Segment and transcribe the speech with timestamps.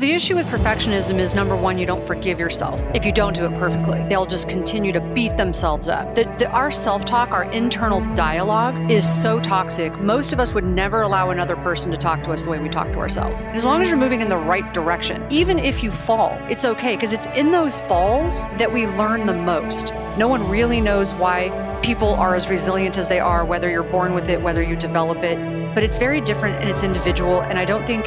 [0.00, 3.44] The issue with perfectionism is number one, you don't forgive yourself if you don't do
[3.44, 4.02] it perfectly.
[4.08, 6.14] They'll just continue to beat themselves up.
[6.14, 9.92] The, our self talk, our internal dialogue is so toxic.
[10.00, 12.70] Most of us would never allow another person to talk to us the way we
[12.70, 13.46] talk to ourselves.
[13.48, 16.96] As long as you're moving in the right direction, even if you fall, it's okay
[16.96, 19.92] because it's in those falls that we learn the most.
[20.16, 21.50] No one really knows why
[21.82, 25.18] people are as resilient as they are, whether you're born with it, whether you develop
[25.18, 25.36] it.
[25.74, 27.42] But it's very different and it's individual.
[27.42, 28.06] And I don't think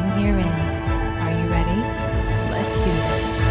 [0.21, 1.81] Are you ready?
[2.51, 3.43] Let's do this.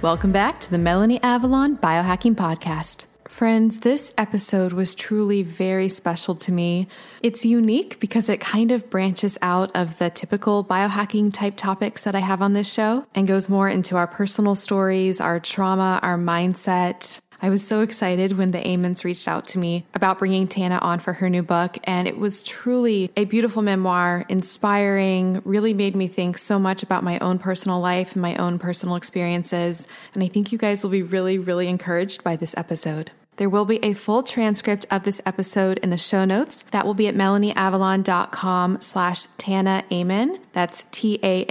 [0.00, 3.06] Welcome back to the Melanie Avalon Biohacking Podcast.
[3.24, 6.86] Friends, this episode was truly very special to me.
[7.22, 12.14] It's unique because it kind of branches out of the typical biohacking type topics that
[12.14, 16.16] I have on this show and goes more into our personal stories, our trauma, our
[16.16, 20.78] mindset, I was so excited when the Amens reached out to me about bringing Tana
[20.78, 25.94] on for her new book, and it was truly a beautiful memoir, inspiring, really made
[25.94, 29.86] me think so much about my own personal life and my own personal experiences.
[30.14, 33.10] And I think you guys will be really, really encouraged by this episode.
[33.36, 36.62] There will be a full transcript of this episode in the show notes.
[36.70, 40.38] That will be at melanieavalon.com slash Tana Amen.
[40.52, 41.44] That's T-A-N-A-A-M-E-N.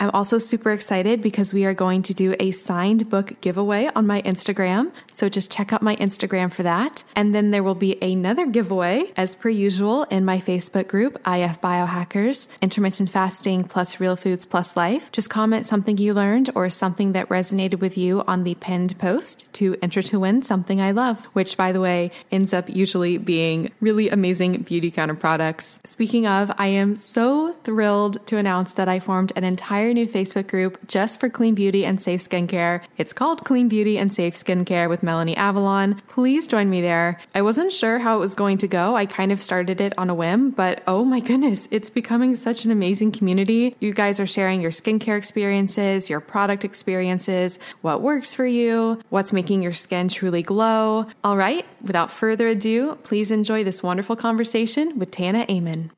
[0.00, 4.06] I'm also super excited because we are going to do a signed book giveaway on
[4.06, 4.92] my Instagram.
[5.12, 7.04] So just check out my Instagram for that.
[7.14, 11.60] And then there will be another giveaway as per usual in my Facebook group, IF
[11.60, 15.12] Biohackers, Intermittent Fasting plus Real Foods plus Life.
[15.12, 19.52] Just comment something you learned or something that resonated with you on the pinned post
[19.52, 23.70] to enter to win something I love, which by the way ends up usually being
[23.80, 25.78] really amazing Beautycounter products.
[25.84, 30.46] Speaking of, I am so thrilled to announce that I formed an entire new Facebook
[30.46, 32.82] group just for clean beauty and safe skincare.
[32.96, 36.00] It's called Clean Beauty and Safe Skincare with Melanie Avalon.
[36.08, 37.18] Please join me there.
[37.34, 38.94] I wasn't sure how it was going to go.
[38.94, 42.64] I kind of started it on a whim, but oh my goodness, it's becoming such
[42.64, 43.76] an amazing community.
[43.80, 49.32] You guys are sharing your skincare experiences, your product experiences, what works for you, what's
[49.32, 51.06] making your your skin truly glow.
[51.24, 55.90] All right, without further ado, please enjoy this wonderful conversation with Tana Amen.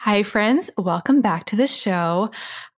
[0.00, 0.68] Hi, friends.
[0.76, 2.30] Welcome back to the show.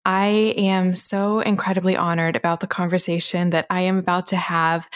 [0.04, 4.88] I am so incredibly honored about the conversation that I am about to have.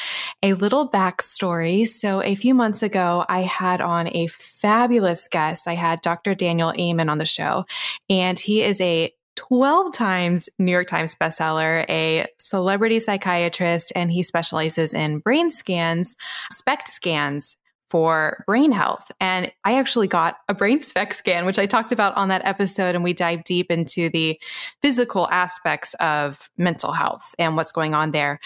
[0.45, 1.85] A little backstory.
[1.85, 5.67] So, a few months ago, I had on a fabulous guest.
[5.67, 6.37] I had Dr.
[6.37, 7.67] Daniel Amen on the show,
[8.09, 14.23] and he is a 12 times New York Times bestseller, a celebrity psychiatrist, and he
[14.23, 16.17] specializes in brain scans,
[16.51, 17.57] SPECT scans
[17.89, 19.11] for brain health.
[19.21, 22.95] And I actually got a brain SPECT scan, which I talked about on that episode.
[22.95, 24.41] And we dive deep into the
[24.81, 28.41] physical aspects of mental health and what's going on there.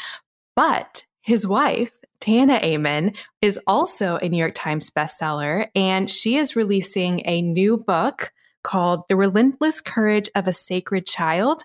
[0.56, 6.56] But his wife, Tana Amen is also a New York Times bestseller, and she is
[6.56, 8.32] releasing a new book
[8.66, 11.62] called The Relentless Courage of a Sacred Child.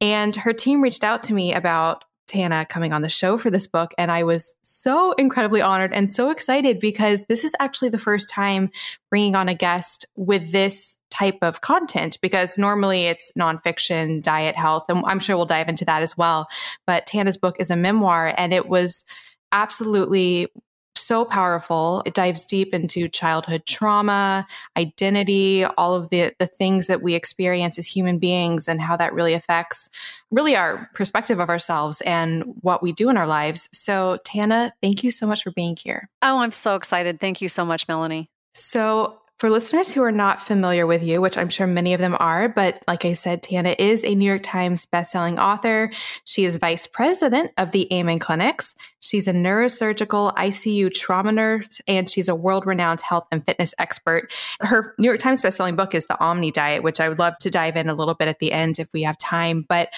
[0.00, 3.66] And her team reached out to me about Tana coming on the show for this
[3.66, 3.92] book.
[3.98, 8.30] And I was so incredibly honored and so excited because this is actually the first
[8.30, 8.70] time
[9.10, 14.84] bringing on a guest with this type of content because normally it's nonfiction, diet, health,
[14.88, 16.46] and I'm sure we'll dive into that as well.
[16.86, 19.04] But Tana's book is a memoir and it was
[19.52, 20.48] absolutely
[20.96, 22.02] so powerful.
[22.06, 24.46] It dives deep into childhood trauma,
[24.76, 29.14] identity, all of the the things that we experience as human beings and how that
[29.14, 29.90] really affects
[30.30, 33.68] really our perspective of ourselves and what we do in our lives.
[33.72, 36.08] So, Tana, thank you so much for being here.
[36.22, 37.20] Oh, I'm so excited.
[37.20, 38.30] Thank you so much, Melanie.
[38.54, 42.16] So, for listeners who are not familiar with you, which I'm sure many of them
[42.18, 45.90] are, but like I said, Tana is a New York Times bestselling author.
[46.24, 48.74] She is vice president of the Amen Clinics.
[49.00, 54.32] She's a neurosurgical ICU trauma nurse, and she's a world renowned health and fitness expert.
[54.60, 57.50] Her New York Times bestselling book is The Omni Diet, which I would love to
[57.50, 59.66] dive in a little bit at the end if we have time.
[59.68, 59.90] But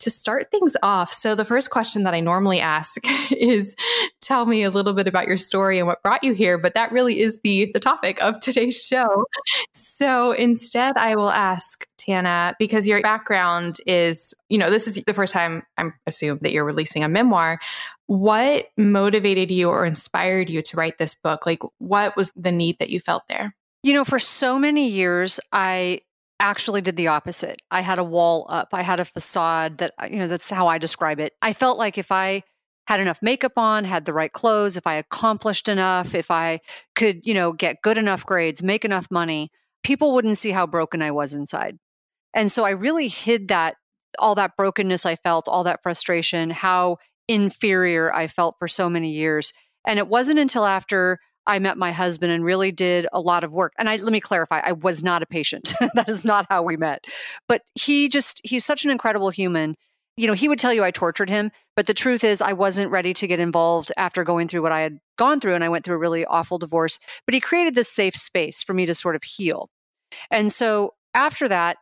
[0.00, 2.96] to start things off, so the first question that I normally ask
[3.30, 3.74] is
[4.20, 6.92] tell me a little bit about your story and what brought you here, but that
[6.92, 9.24] really is the the topic of today's show.
[9.72, 15.14] So instead I will ask Tana because your background is, you know, this is the
[15.14, 17.58] first time I'm assume that you're releasing a memoir.
[18.06, 21.46] What motivated you or inspired you to write this book?
[21.46, 23.54] Like what was the need that you felt there?
[23.82, 26.02] You know, for so many years I
[26.40, 27.60] actually did the opposite.
[27.70, 28.68] I had a wall up.
[28.72, 31.32] I had a facade that uh, you know that's how I describe it.
[31.42, 32.42] I felt like if I
[32.86, 36.60] had enough makeup on, had the right clothes, if I accomplished enough, if I
[36.94, 39.50] could, you know, get good enough grades, make enough money,
[39.82, 41.78] people wouldn't see how broken I was inside.
[42.32, 43.76] And so I really hid that
[44.18, 46.98] all that brokenness I felt, all that frustration, how
[47.28, 49.52] inferior I felt for so many years.
[49.86, 53.52] And it wasn't until after I met my husband and really did a lot of
[53.52, 53.72] work.
[53.78, 55.74] And I let me clarify, I was not a patient.
[55.94, 57.04] that is not how we met.
[57.48, 59.76] But he just he's such an incredible human.
[60.16, 62.90] You know, he would tell you I tortured him, but the truth is I wasn't
[62.90, 65.84] ready to get involved after going through what I had gone through and I went
[65.84, 69.14] through a really awful divorce, but he created this safe space for me to sort
[69.14, 69.68] of heal.
[70.30, 71.76] And so after that,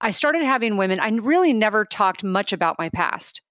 [0.00, 1.00] I started having women.
[1.00, 3.42] I really never talked much about my past,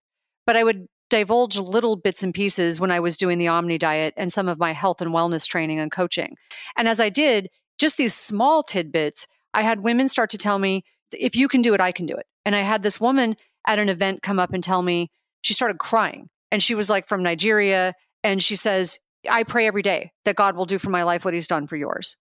[0.48, 4.13] but I would divulge little bits and pieces when I was doing the Omni diet
[4.17, 6.35] and some of my health and wellness training and coaching.
[6.77, 10.83] And as I did, just these small tidbits, I had women start to tell me,
[11.11, 12.27] if you can do it, I can do it.
[12.45, 13.35] And I had this woman
[13.65, 15.09] at an event come up and tell me,
[15.41, 16.29] she started crying.
[16.51, 17.94] And she was like from Nigeria.
[18.23, 21.33] And she says, I pray every day that God will do for my life what
[21.33, 22.17] he's done for yours.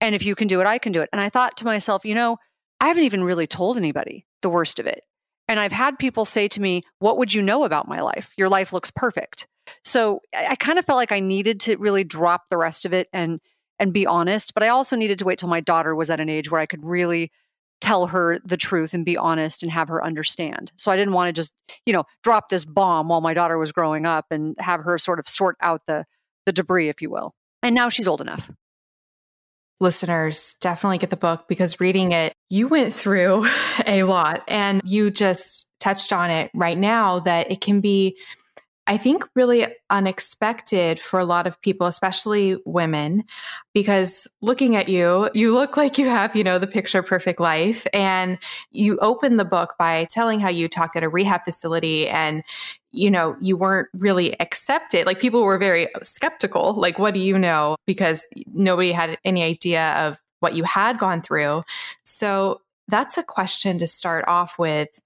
[0.00, 1.08] And if you can do it, I can do it.
[1.12, 2.38] And I thought to myself, you know,
[2.80, 5.04] I haven't even really told anybody the worst of it.
[5.48, 8.32] And I've had people say to me, What would you know about my life?
[8.36, 9.46] Your life looks perfect.
[9.84, 12.92] So I, I kind of felt like I needed to really drop the rest of
[12.92, 13.40] it and
[13.78, 14.54] and be honest.
[14.54, 16.66] But I also needed to wait till my daughter was at an age where I
[16.66, 17.32] could really
[17.80, 20.70] tell her the truth and be honest and have her understand.
[20.76, 21.52] So I didn't want to just,
[21.84, 25.18] you know, drop this bomb while my daughter was growing up and have her sort
[25.18, 26.04] of sort out the
[26.46, 27.34] the debris, if you will.
[27.62, 28.50] And now she's old enough
[29.82, 33.46] listeners definitely get the book because reading it, you went through
[33.86, 38.16] a lot and you just touched on it right now that it can be
[38.86, 43.24] I think really unexpected for a lot of people, especially women,
[43.74, 47.86] because looking at you, you look like you have, you know, the picture perfect life.
[47.92, 48.38] And
[48.72, 52.42] you open the book by telling how you talked at a rehab facility and,
[52.90, 55.06] you know, you weren't really accepted.
[55.06, 56.74] Like people were very skeptical.
[56.74, 57.76] Like, what do you know?
[57.86, 61.62] Because nobody had any idea of what you had gone through.
[62.04, 65.00] So that's a question to start off with.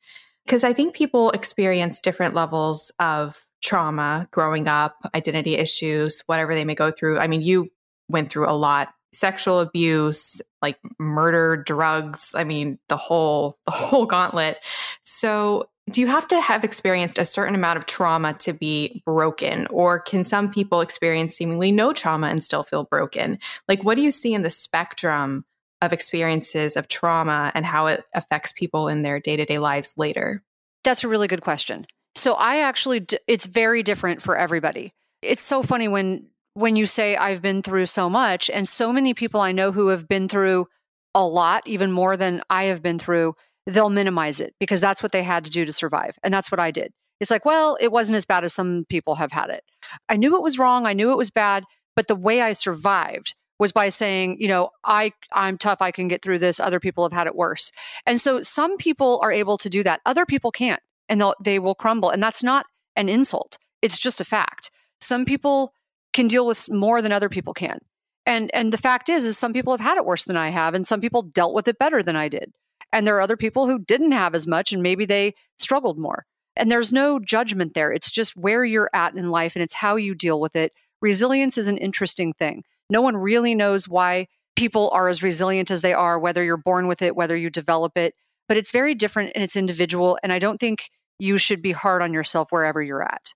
[0.46, 6.64] Because I think people experience different levels of trauma growing up, identity issues, whatever they
[6.64, 7.18] may go through.
[7.18, 7.70] I mean, you
[8.08, 8.92] went through a lot.
[9.12, 14.58] Sexual abuse like murder drugs i mean the whole the whole gauntlet.
[15.04, 19.68] So do you have to have experienced a certain amount of trauma to be broken?
[19.68, 23.38] Or can some people experience seemingly no trauma and still feel broken?
[23.68, 25.44] Like what do you see in the spectrum
[25.80, 30.42] of experiences of trauma and how it affects people in their day-to-day lives later?
[30.82, 34.92] That's a really good question so I actually, it's very different for everybody.
[35.22, 39.12] It's so funny when when you say I've been through so much, and so many
[39.12, 40.66] people I know who have been through
[41.14, 43.34] a lot, even more than I have been through,
[43.66, 46.58] they'll minimize it because that's what they had to do to survive, and that's what
[46.58, 46.92] I did.
[47.20, 49.64] It's like, well, it wasn't as bad as some people have had it.
[50.08, 50.86] I knew it was wrong.
[50.86, 51.64] I knew it was bad,
[51.94, 56.08] but the way I survived was by saying, you know, I I'm tough, I can
[56.08, 56.58] get through this.
[56.58, 57.70] Other people have had it worse.
[58.06, 60.00] And so some people are able to do that.
[60.06, 62.10] Other people can't and they'll, they will crumble.
[62.10, 62.66] And that's not
[62.96, 63.58] an insult.
[63.82, 64.70] It's just a fact.
[65.00, 65.72] Some people
[66.12, 67.78] can deal with more than other people can.
[68.24, 70.74] And and the fact is is some people have had it worse than I have
[70.74, 72.52] and some people dealt with it better than I did.
[72.92, 76.24] And there are other people who didn't have as much and maybe they struggled more.
[76.56, 77.92] And there's no judgment there.
[77.92, 80.72] It's just where you're at in life and it's how you deal with it.
[81.02, 82.64] Resilience is an interesting thing.
[82.88, 84.26] No one really knows why
[84.56, 87.96] people are as resilient as they are, whether you're born with it, whether you develop
[87.96, 88.14] it
[88.48, 90.18] but it's very different and it's individual.
[90.22, 93.32] And I don't think you should be hard on yourself wherever you're at.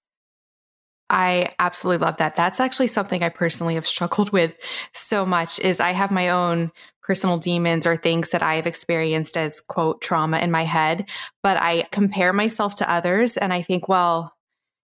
[1.08, 2.36] I absolutely love that.
[2.36, 4.54] That's actually something I personally have struggled with
[4.94, 6.70] so much is I have my own
[7.02, 11.08] personal demons or things that I have experienced as quote trauma in my head,
[11.42, 14.32] but I compare myself to others and I think, well,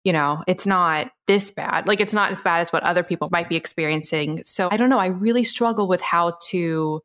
[0.04, 1.86] you know, it's not this bad.
[1.86, 4.42] Like it's not as bad as what other people might be experiencing.
[4.44, 7.00] So I don't know, I really struggle with how to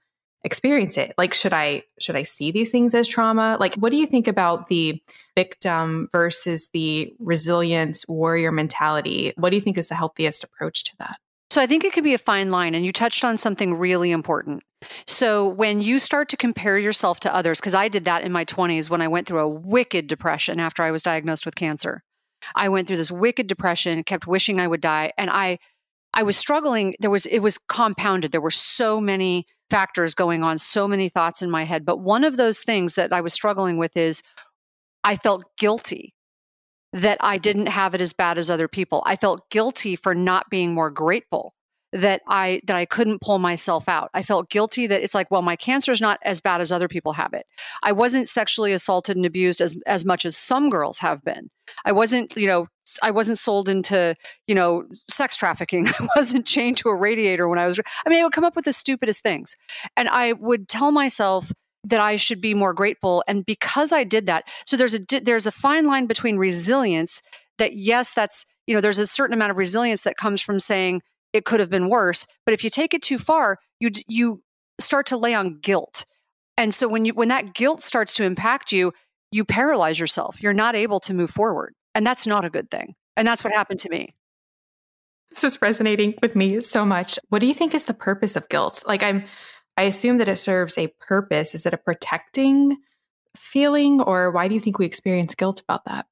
[0.45, 3.97] experience it like should i should i see these things as trauma like what do
[3.97, 5.01] you think about the
[5.35, 10.91] victim versus the resilience warrior mentality what do you think is the healthiest approach to
[10.99, 11.17] that
[11.51, 14.11] so I think it could be a fine line, and you touched on something really
[14.11, 14.63] important.
[15.07, 18.45] So when you start to compare yourself to others, because I did that in my
[18.45, 22.03] 20s when I went through a wicked depression after I was diagnosed with cancer.
[22.55, 25.59] I went through this wicked depression, kept wishing I would die, and I
[26.15, 26.95] I was struggling.
[26.99, 28.31] There was it was compounded.
[28.31, 31.85] There were so many factors going on, so many thoughts in my head.
[31.85, 34.23] But one of those things that I was struggling with is
[35.03, 36.13] I felt guilty
[36.93, 39.03] that I didn't have it as bad as other people.
[39.05, 41.53] I felt guilty for not being more grateful
[41.95, 44.09] that I that I couldn't pull myself out.
[44.13, 46.89] I felt guilty that it's like, well, my cancer is not as bad as other
[46.89, 47.45] people have it.
[47.83, 51.49] I wasn't sexually assaulted and abused as as much as some girls have been.
[51.85, 52.67] I wasn't, you know,
[53.01, 54.13] I wasn't sold into,
[54.45, 55.87] you know, sex trafficking.
[55.99, 58.57] I wasn't chained to a radiator when I was I mean, I would come up
[58.57, 59.55] with the stupidest things.
[59.95, 61.49] And I would tell myself
[61.85, 64.49] that I should be more grateful and because I did that.
[64.65, 67.21] So there's a there's a fine line between resilience
[67.57, 71.01] that yes, that's, you know, there's a certain amount of resilience that comes from saying
[71.35, 72.25] it could have been worse.
[72.45, 74.41] But if you take it too far, you you
[74.79, 76.05] start to lay on guilt.
[76.57, 78.93] And so when you when that guilt starts to impact you,
[79.31, 80.41] you paralyze yourself.
[80.41, 81.75] You're not able to move forward.
[81.93, 82.95] And that's not a good thing.
[83.17, 84.15] And that's what happened to me.
[85.29, 87.19] This is resonating with me so much.
[87.27, 88.83] What do you think is the purpose of guilt?
[88.87, 89.25] Like I'm
[89.75, 91.53] I assume that it serves a purpose.
[91.53, 92.77] Is it a protecting
[93.35, 96.05] feeling or why do you think we experience guilt about that?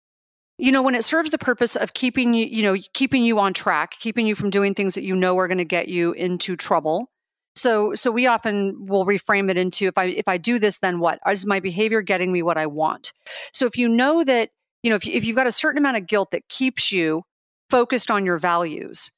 [0.58, 3.54] You know when it serves the purpose of keeping you you know keeping you on
[3.54, 6.56] track keeping you from doing things that you know are going to get you into
[6.56, 7.10] trouble.
[7.56, 11.00] So so we often will reframe it into if i if i do this then
[11.00, 11.20] what?
[11.30, 13.14] Is my behavior getting me what i want?
[13.52, 14.50] So if you know that
[14.82, 17.24] you know if, you, if you've got a certain amount of guilt that keeps you
[17.70, 19.12] focused on your values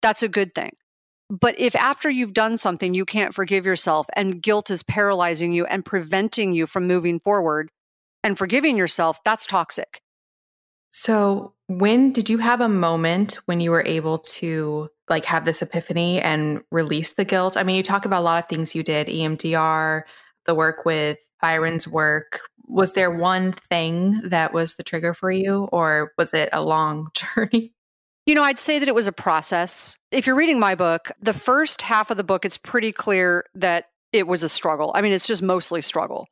[0.00, 0.72] that's a good thing.
[1.30, 5.64] But if after you've done something you can't forgive yourself and guilt is paralyzing you
[5.64, 7.70] and preventing you from moving forward
[8.22, 10.01] and forgiving yourself that's toxic
[10.92, 15.62] so, when did you have a moment when you were able to like have this
[15.62, 17.56] epiphany and release the guilt?
[17.56, 20.02] I mean, you talk about a lot of things you did, EMDR,
[20.44, 22.40] the work with Byron's work.
[22.68, 27.08] Was there one thing that was the trigger for you or was it a long
[27.14, 27.72] journey?
[28.26, 29.96] You know, I'd say that it was a process.
[30.10, 33.86] If you're reading my book, the first half of the book, it's pretty clear that
[34.12, 34.92] it was a struggle.
[34.94, 36.28] I mean, it's just mostly struggle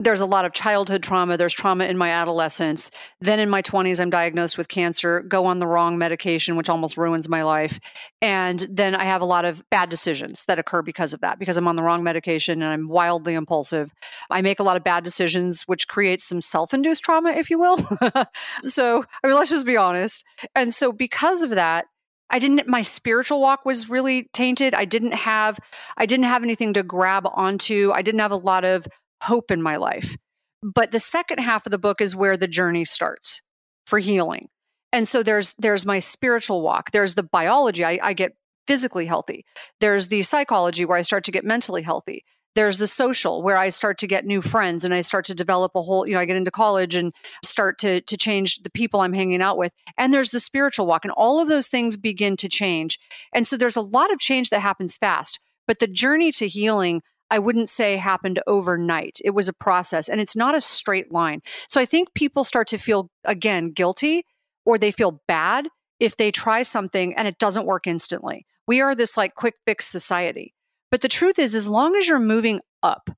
[0.00, 1.36] there's a lot of childhood trauma.
[1.36, 2.90] There's trauma in my adolescence.
[3.20, 6.96] Then in my 20s, I'm diagnosed with cancer, go on the wrong medication, which almost
[6.96, 7.78] ruins my life.
[8.22, 11.58] And then I have a lot of bad decisions that occur because of that, because
[11.58, 13.92] I'm on the wrong medication and I'm wildly impulsive.
[14.30, 17.58] I make a lot of bad decisions, which creates some self induced trauma, if you
[17.58, 17.76] will.
[18.64, 20.24] so, I mean, let's just be honest.
[20.54, 21.84] And so, because of that,
[22.30, 24.72] I didn't my spiritual walk was really tainted.
[24.72, 25.58] I didn't have
[25.96, 27.90] I didn't have anything to grab onto.
[27.92, 28.86] I didn't have a lot of
[29.20, 30.16] hope in my life.
[30.62, 33.40] But the second half of the book is where the journey starts
[33.86, 34.48] for healing.
[34.92, 36.90] And so there's there's my spiritual walk.
[36.90, 37.84] There's the biology.
[37.84, 38.36] I, I get
[38.66, 39.44] physically healthy.
[39.80, 42.24] There's the psychology where I start to get mentally healthy.
[42.56, 45.72] There's the social where I start to get new friends and I start to develop
[45.76, 49.00] a whole, you know, I get into college and start to to change the people
[49.00, 49.72] I'm hanging out with.
[49.96, 52.98] And there's the spiritual walk and all of those things begin to change.
[53.32, 55.38] And so there's a lot of change that happens fast.
[55.68, 59.20] But the journey to healing I wouldn't say happened overnight.
[59.24, 61.42] It was a process and it's not a straight line.
[61.68, 64.24] So I think people start to feel, again, guilty
[64.66, 65.68] or they feel bad
[66.00, 68.46] if they try something and it doesn't work instantly.
[68.66, 70.54] We are this like quick fix society.
[70.90, 73.10] But the truth is, as long as you're moving up,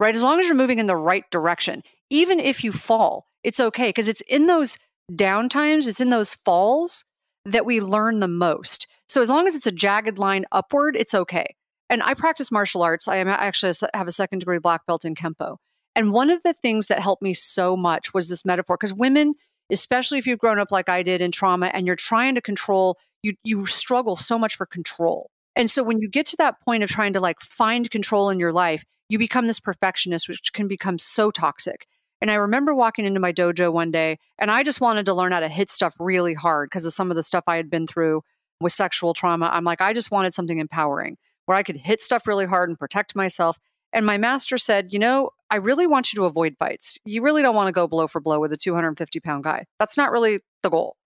[0.00, 3.60] right, as long as you're moving in the right direction, even if you fall, it's
[3.60, 4.78] okay because it's in those
[5.12, 7.04] downtimes, it's in those falls
[7.44, 8.86] that we learn the most.
[9.08, 11.54] So as long as it's a jagged line upward, it's okay
[11.90, 13.08] and I practice martial arts.
[13.08, 15.56] I am actually have a second degree black belt in Kempo.
[15.96, 19.34] And one of the things that helped me so much was this metaphor because women,
[19.70, 22.98] especially if you've grown up like I did in trauma and you're trying to control,
[23.22, 25.30] you you struggle so much for control.
[25.56, 28.38] And so when you get to that point of trying to like find control in
[28.38, 31.86] your life, you become this perfectionist which can become so toxic.
[32.20, 35.32] And I remember walking into my dojo one day and I just wanted to learn
[35.32, 37.86] how to hit stuff really hard because of some of the stuff I had been
[37.86, 38.22] through
[38.60, 39.50] with sexual trauma.
[39.52, 41.16] I'm like I just wanted something empowering
[41.48, 43.58] where I could hit stuff really hard and protect myself.
[43.94, 46.98] And my master said, You know, I really want you to avoid fights.
[47.06, 49.64] You really don't want to go blow for blow with a 250 pound guy.
[49.78, 50.96] That's not really the goal.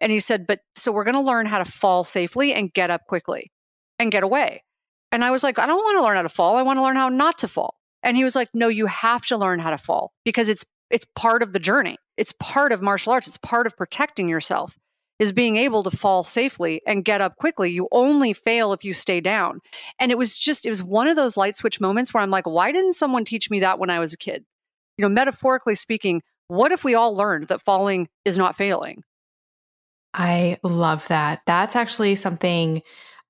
[0.00, 2.90] And he said, But so we're going to learn how to fall safely and get
[2.90, 3.52] up quickly
[3.98, 4.64] and get away.
[5.12, 6.56] And I was like, I don't want to learn how to fall.
[6.56, 7.74] I want to learn how not to fall.
[8.02, 11.06] And he was like, No, you have to learn how to fall because it's it's
[11.14, 11.98] part of the journey.
[12.16, 13.28] It's part of martial arts.
[13.28, 14.78] It's part of protecting yourself
[15.20, 17.70] is being able to fall safely and get up quickly.
[17.70, 19.60] You only fail if you stay down.
[20.00, 22.46] And it was just, it was one of those light switch moments where I'm like,
[22.46, 24.44] why didn't someone teach me that when I was a kid?
[24.96, 29.04] You know, metaphorically speaking, what if we all learned that falling is not failing?
[30.14, 31.42] I love that.
[31.46, 32.82] That's actually something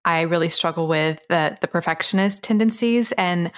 [0.04, 3.52] I really struggle with the the perfectionist tendencies and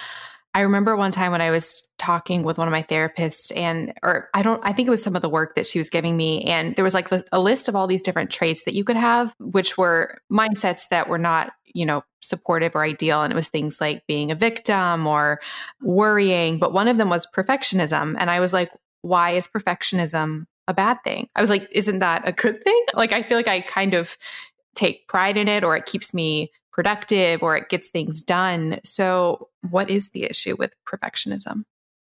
[0.55, 4.29] I remember one time when I was talking with one of my therapists, and, or
[4.33, 6.43] I don't, I think it was some of the work that she was giving me.
[6.43, 9.33] And there was like a list of all these different traits that you could have,
[9.39, 13.23] which were mindsets that were not, you know, supportive or ideal.
[13.23, 15.39] And it was things like being a victim or
[15.81, 16.59] worrying.
[16.59, 18.15] But one of them was perfectionism.
[18.19, 18.69] And I was like,
[19.01, 21.29] why is perfectionism a bad thing?
[21.35, 22.85] I was like, isn't that a good thing?
[22.93, 24.17] Like, I feel like I kind of
[24.75, 28.79] take pride in it or it keeps me productive or it gets things done.
[28.83, 31.63] So, what is the issue with perfectionism?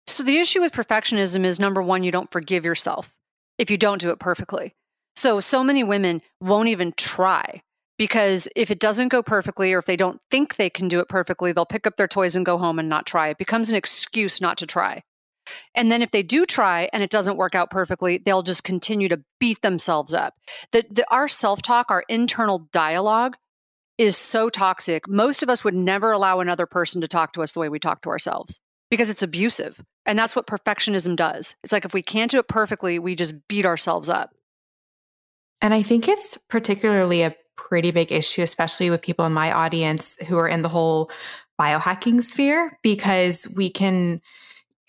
[0.08, 3.14] So, the issue with perfectionism is number one, you don't forgive yourself
[3.58, 4.74] if you don't do it perfectly.
[5.16, 7.62] So, so many women won't even try
[7.98, 11.08] because if it doesn't go perfectly or if they don't think they can do it
[11.08, 13.30] perfectly, they'll pick up their toys and go home and not try.
[13.30, 15.04] It becomes an excuse not to try.
[15.76, 19.08] And then if they do try and it doesn't work out perfectly, they'll just continue
[19.10, 20.34] to beat themselves up.
[20.72, 23.38] The, the, our self talk, our internal dialogue
[23.98, 25.08] is so toxic.
[25.08, 27.80] Most of us would never allow another person to talk to us the way we
[27.80, 28.60] talk to ourselves
[28.90, 29.80] because it's abusive.
[30.06, 31.56] And that's what perfectionism does.
[31.64, 34.32] It's like if we can't do it perfectly, we just beat ourselves up.
[35.62, 40.18] And I think it's particularly a pretty big issue, especially with people in my audience
[40.28, 41.10] who are in the whole
[41.60, 44.22] biohacking sphere, because we can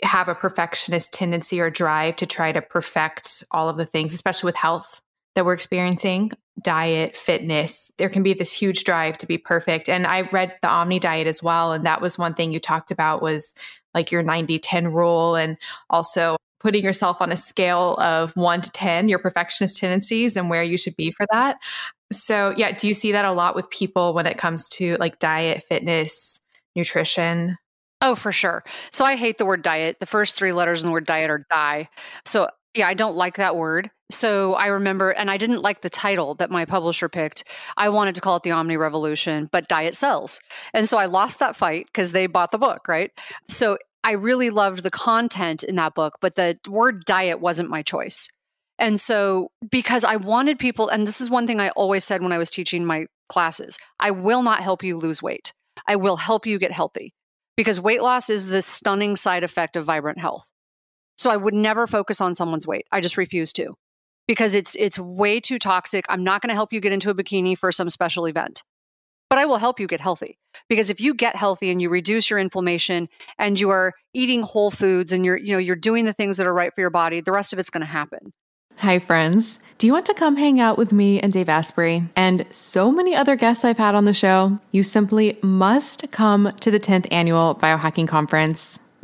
[0.02, 4.48] have a perfectionist tendency or drive to try to perfect all of the things, especially
[4.48, 5.00] with health
[5.34, 7.92] that we're experiencing diet, fitness.
[7.98, 9.88] There can be this huge drive to be perfect.
[9.88, 11.72] And I read the Omni diet as well.
[11.72, 13.54] And that was one thing you talked about was
[13.94, 15.56] like your 90 10 rule and
[15.90, 20.62] also putting yourself on a scale of one to 10, your perfectionist tendencies and where
[20.62, 21.58] you should be for that.
[22.12, 25.18] So, yeah, do you see that a lot with people when it comes to like
[25.18, 26.40] diet, fitness,
[26.74, 27.58] nutrition?
[28.00, 28.64] Oh, for sure.
[28.92, 29.98] So I hate the word diet.
[30.00, 31.88] The first three letters in the word diet are die.
[32.24, 33.90] So yeah, I don't like that word.
[34.10, 37.44] So I remember, and I didn't like the title that my publisher picked.
[37.76, 40.40] I wanted to call it the Omni Revolution, but diet sells.
[40.72, 43.10] And so I lost that fight because they bought the book, right?
[43.48, 47.82] So I really loved the content in that book, but the word diet wasn't my
[47.82, 48.28] choice.
[48.78, 52.32] And so, because I wanted people, and this is one thing I always said when
[52.32, 55.52] I was teaching my classes I will not help you lose weight.
[55.88, 57.12] I will help you get healthy
[57.56, 60.46] because weight loss is the stunning side effect of vibrant health.
[61.16, 62.86] So I would never focus on someone's weight.
[62.92, 63.74] I just refuse to
[64.26, 66.04] because it's it's way too toxic.
[66.08, 68.62] I'm not going to help you get into a bikini for some special event.
[69.28, 72.30] But I will help you get healthy because if you get healthy and you reduce
[72.30, 76.12] your inflammation and you are eating whole foods and you're you know you're doing the
[76.12, 78.32] things that are right for your body, the rest of it's going to happen.
[78.78, 79.58] Hi, friends.
[79.78, 83.16] Do you want to come hang out with me and Dave Asprey and so many
[83.16, 84.58] other guests I've had on the show?
[84.70, 88.78] You simply must come to the 10th annual Biohacking Conference.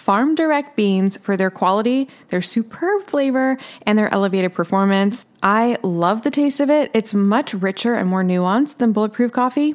[0.00, 5.26] farm direct beans for their quality, their superb flavor, and their elevated performance.
[5.42, 6.90] I love the taste of it.
[6.94, 9.74] It's much richer and more nuanced than bulletproof coffee.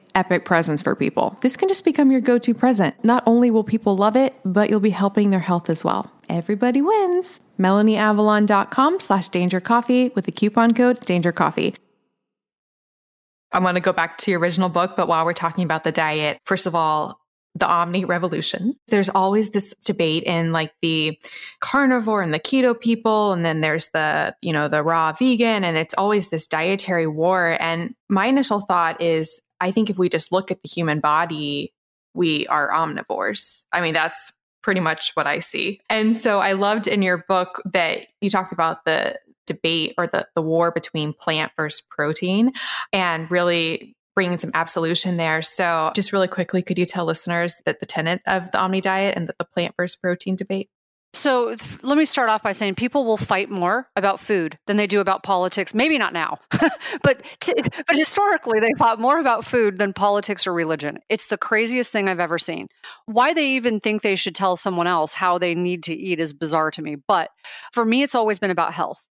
[0.15, 1.37] epic presents for people.
[1.41, 2.95] This can just become your go to present.
[3.03, 6.11] Not only will people love it, but you'll be helping their health as well.
[6.29, 7.41] Everybody wins.
[7.59, 11.75] MelanieAvalon.com slash danger coffee with the coupon code danger coffee.
[13.51, 15.91] I want to go back to your original book, but while we're talking about the
[15.91, 17.21] diet, first of all,
[17.55, 18.75] the omni revolution.
[18.87, 21.19] There's always this debate in like the
[21.59, 25.75] carnivore and the keto people and then there's the, you know, the raw vegan and
[25.75, 30.31] it's always this dietary war and my initial thought is I think if we just
[30.31, 31.73] look at the human body,
[32.13, 33.63] we are omnivores.
[33.71, 35.79] I mean, that's pretty much what I see.
[35.89, 40.27] And so I loved in your book that you talked about the debate or the,
[40.35, 42.51] the war between plant versus protein
[42.91, 45.41] and really bringing some absolution there.
[45.41, 49.15] So, just really quickly, could you tell listeners that the tenet of the Omni diet
[49.15, 50.69] and the, the plant versus protein debate?
[51.13, 54.87] So let me start off by saying people will fight more about food than they
[54.87, 55.73] do about politics.
[55.73, 56.39] Maybe not now,
[57.03, 60.99] but but historically they fought more about food than politics or religion.
[61.09, 62.67] It's the craziest thing I've ever seen.
[63.07, 66.31] Why they even think they should tell someone else how they need to eat is
[66.31, 66.95] bizarre to me.
[66.95, 67.29] But
[67.73, 69.01] for me, it's always been about health.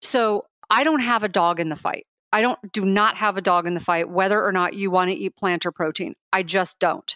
[0.00, 2.06] So I don't have a dog in the fight.
[2.32, 5.10] I don't do not have a dog in the fight whether or not you want
[5.10, 6.14] to eat plant or protein.
[6.32, 7.14] I just don't.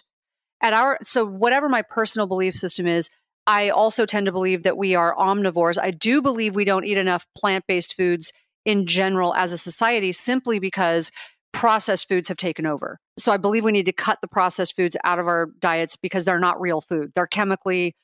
[0.61, 3.09] At our so whatever my personal belief system is,
[3.47, 5.77] I also tend to believe that we are omnivores.
[5.81, 8.33] I do believe we don't eat enough plant-based foods
[8.65, 11.09] in general as a society simply because
[11.53, 12.99] processed foods have taken over.
[13.17, 16.25] So I believe we need to cut the processed foods out of our diets because
[16.25, 17.13] they're not real food.
[17.15, 17.95] They're chemically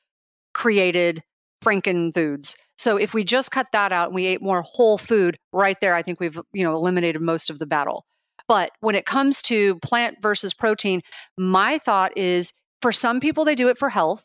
[0.54, 1.22] created
[1.62, 2.56] Franken foods.
[2.76, 5.94] So if we just cut that out and we ate more whole food right there,
[5.94, 8.06] I think we've, you know, eliminated most of the battle.
[8.48, 11.02] But when it comes to plant versus protein,
[11.38, 12.52] my thought is
[12.82, 14.24] for some people they do it for health.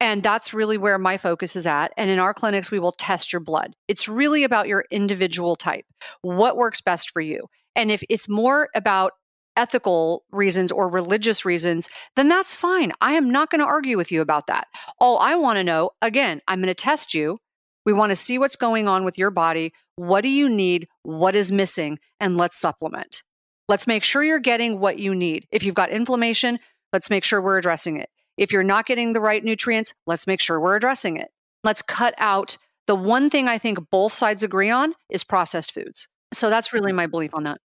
[0.00, 1.92] And that's really where my focus is at.
[1.96, 3.74] And in our clinics, we will test your blood.
[3.88, 5.86] It's really about your individual type.
[6.22, 7.46] What works best for you?
[7.74, 9.12] And if it's more about
[9.56, 12.92] ethical reasons or religious reasons, then that's fine.
[13.00, 14.68] I am not going to argue with you about that.
[15.00, 17.38] All I want to know, again, I'm going to test you.
[17.84, 19.72] We want to see what's going on with your body.
[19.96, 20.86] What do you need?
[21.02, 21.98] What is missing?
[22.20, 23.22] And let's supplement.
[23.68, 25.46] Let's make sure you're getting what you need.
[25.50, 26.60] If you've got inflammation,
[26.92, 28.10] let's make sure we're addressing it.
[28.38, 31.28] If you're not getting the right nutrients, let's make sure we're addressing it.
[31.64, 36.08] Let's cut out the one thing I think both sides agree on is processed foods.
[36.32, 36.96] So that's really mm-hmm.
[36.96, 37.60] my belief on that.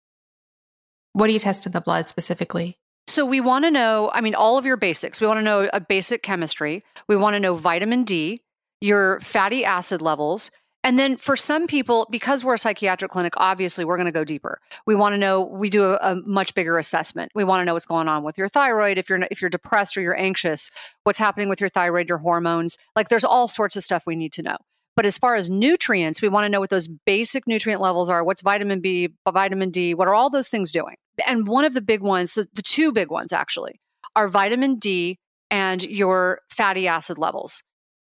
[1.14, 2.78] What do you test in the blood specifically?
[3.08, 5.22] So we want to know, I mean, all of your basics.
[5.22, 6.84] We want to know a basic chemistry.
[7.08, 8.42] We want to know vitamin D,
[8.82, 10.52] your fatty acid levels.
[10.84, 14.26] And then for some people, because we're a psychiatric clinic, obviously we're going to go
[14.26, 14.60] deeper.
[14.86, 17.32] We want to know, we do a, a, much bigger assessment.
[17.34, 18.98] We want to know what's going on with your thyroid.
[18.98, 20.70] If you're, if you're depressed or you're anxious,
[21.06, 22.78] what's happening with your thyroid, your hormones.
[22.98, 24.58] Like there's all sorts of stuff we need to know.
[24.96, 28.24] But as far as nutrients, we want to know what those basic nutrient levels are.
[28.24, 29.94] What's vitamin B, vitamin D?
[29.94, 30.96] What are all those things doing?
[31.26, 33.80] And one of the big ones, the two big ones actually,
[34.16, 35.18] are vitamin D
[35.50, 37.64] and your fatty acid levels.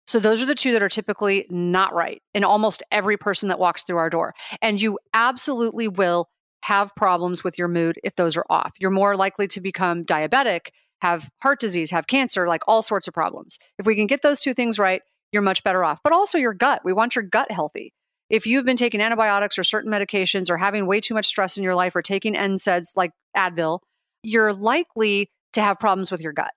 [0.08, 3.58] So those are the two that are typically not right in almost every person that
[3.58, 4.34] walks through our door.
[4.62, 6.30] And you absolutely will
[6.62, 8.72] have problems with your mood if those are off.
[8.78, 10.68] You're more likely to become diabetic,
[11.02, 13.58] have heart disease, have cancer, like all sorts of problems.
[13.78, 16.00] If we can get those two things right, you're much better off.
[16.02, 16.80] But also your gut.
[16.86, 17.92] We want your gut healthy.
[18.30, 21.62] If you've been taking antibiotics or certain medications or having way too much stress in
[21.62, 23.80] your life or taking NSAIDs like Advil,
[24.22, 26.52] you're likely to have problems with your gut.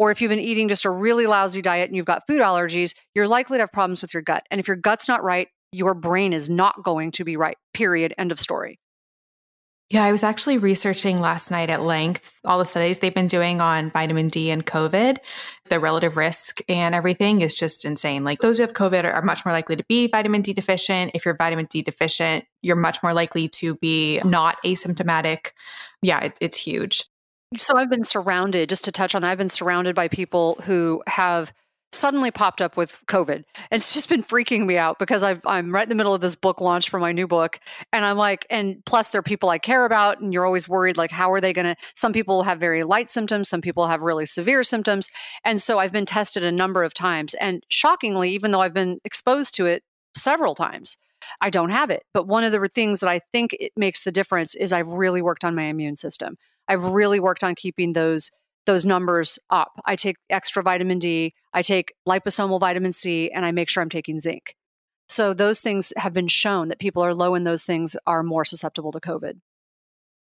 [0.00, 2.94] Or if you've been eating just a really lousy diet and you've got food allergies,
[3.14, 4.44] you're likely to have problems with your gut.
[4.50, 7.58] And if your gut's not right, your brain is not going to be right.
[7.74, 8.14] Period.
[8.16, 8.80] End of story.
[9.90, 13.60] Yeah, I was actually researching last night at length all the studies they've been doing
[13.60, 15.18] on vitamin D and COVID.
[15.68, 18.24] The relative risk and everything is just insane.
[18.24, 21.10] Like those who have COVID are much more likely to be vitamin D deficient.
[21.12, 25.50] If you're vitamin D deficient, you're much more likely to be not asymptomatic.
[26.02, 27.04] Yeah, it, it's huge.
[27.58, 31.02] So I've been surrounded, just to touch on that, I've been surrounded by people who
[31.08, 31.52] have
[31.92, 33.34] suddenly popped up with COVID.
[33.34, 36.20] And it's just been freaking me out because i am right in the middle of
[36.20, 37.58] this book launch for my new book.
[37.92, 40.20] And I'm like, and plus they're people I care about.
[40.20, 41.74] And you're always worried, like, how are they going to?
[41.96, 45.08] Some people have very light symptoms, some people have really severe symptoms.
[45.44, 47.34] And so I've been tested a number of times.
[47.34, 49.82] And shockingly, even though I've been exposed to it
[50.16, 50.96] several times,
[51.40, 52.04] I don't have it.
[52.14, 55.22] But one of the things that I think it makes the difference is I've really
[55.22, 56.36] worked on my immune system.
[56.70, 58.30] I've really worked on keeping those
[58.66, 59.72] those numbers up.
[59.84, 63.88] I take extra vitamin D, I take liposomal vitamin C, and I make sure I'm
[63.88, 64.54] taking zinc.
[65.08, 68.44] So those things have been shown that people are low in those things are more
[68.44, 69.40] susceptible to COVID.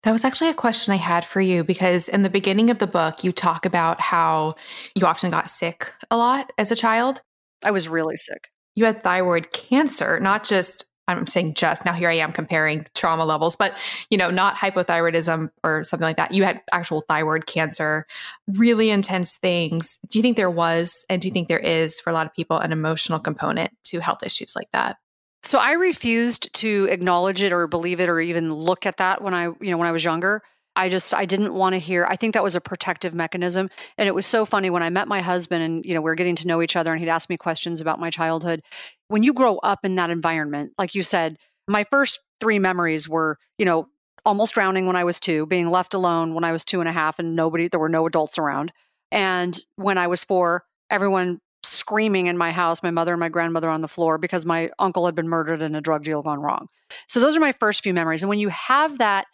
[0.02, 2.88] That was actually a question I had for you because in the beginning of the
[2.88, 4.56] book, you talk about how
[4.96, 7.20] you often got sick a lot as a child.
[7.62, 8.48] I was really sick.
[8.74, 13.24] You had thyroid cancer, not just I'm saying just now here I am comparing trauma
[13.24, 13.74] levels, but
[14.10, 16.32] you know, not hypothyroidism or something like that.
[16.32, 18.06] You had actual thyroid cancer,
[18.46, 19.98] really intense things.
[20.08, 22.34] Do you think there was, and do you think there is for a lot of
[22.34, 24.98] people, an emotional component to health issues like that?
[25.44, 29.34] So I refused to acknowledge it or believe it or even look at that when
[29.34, 30.42] I, you know, when I was younger.
[30.74, 32.06] I just I didn't want to hear.
[32.06, 35.06] I think that was a protective mechanism, and it was so funny when I met
[35.06, 37.28] my husband, and you know we are getting to know each other, and he'd ask
[37.28, 38.62] me questions about my childhood.
[39.08, 41.36] When you grow up in that environment, like you said,
[41.68, 43.86] my first three memories were, you know,
[44.24, 46.92] almost drowning when I was two, being left alone when I was two and a
[46.92, 48.72] half, and nobody, there were no adults around,
[49.10, 53.68] and when I was four, everyone screaming in my house, my mother and my grandmother
[53.68, 56.66] on the floor because my uncle had been murdered and a drug deal gone wrong.
[57.06, 59.26] So those are my first few memories, and when you have that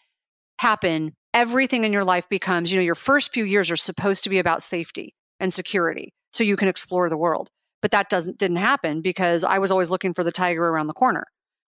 [0.59, 4.31] happen everything in your life becomes, you know, your first few years are supposed to
[4.31, 7.51] be about safety and security so you can explore the world.
[7.81, 10.93] But that doesn't didn't happen because I was always looking for the tiger around the
[10.95, 11.25] corner.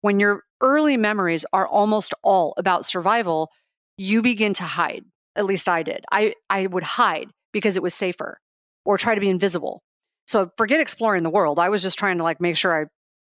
[0.02, 3.50] When your early memories are almost all about survival,
[3.98, 5.04] you begin to hide.
[5.34, 6.04] At least I did.
[6.12, 8.38] I I would hide because it was safer
[8.84, 9.82] or try to be invisible.
[10.28, 11.58] So forget exploring the world.
[11.58, 12.86] I was just trying to like make sure I,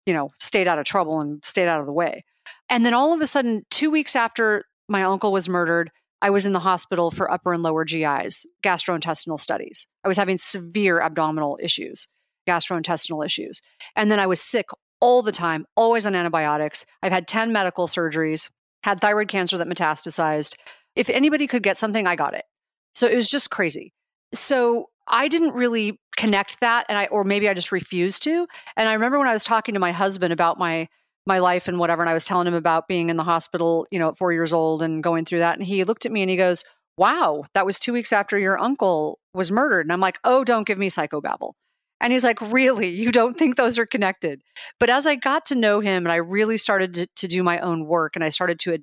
[0.06, 2.24] you know, stayed out of trouble and stayed out of the way.
[2.70, 6.46] And then all of a sudden, 2 weeks after my uncle was murdered, I was
[6.46, 9.88] in the hospital for upper and lower GIs, gastrointestinal studies.
[10.04, 12.08] I was having severe abdominal issues,
[12.48, 13.62] gastrointestinal issues.
[13.96, 14.68] And then I was sick
[15.00, 16.86] all the time, always on antibiotics.
[17.02, 18.50] I've had 10 medical surgeries,
[18.84, 20.56] had thyroid cancer that metastasized.
[20.96, 22.46] If anybody could get something, I got it.
[22.94, 23.94] So it was just crazy.
[24.34, 28.48] So I didn't really connect that and I or maybe I just refused to.
[28.78, 30.88] And I remember when I was talking to my husband about my
[31.26, 32.02] my life and whatever.
[32.02, 34.54] And I was telling him about being in the hospital, you know, at four years
[34.54, 35.58] old and going through that.
[35.58, 36.64] And he looked at me and he goes,
[36.98, 39.86] Wow, that was two weeks after your uncle was murdered.
[39.86, 41.54] And I'm like, Oh, don't give me psychobabble.
[42.00, 42.90] And he's like, Really?
[42.90, 44.42] You don't think those are connected?
[44.80, 47.60] But as I got to know him and I really started to, to do my
[47.60, 48.80] own work and I started to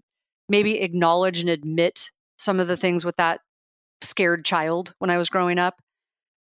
[0.48, 3.40] maybe acknowledge and admit some of the things with that
[4.00, 5.74] scared child when I was growing up.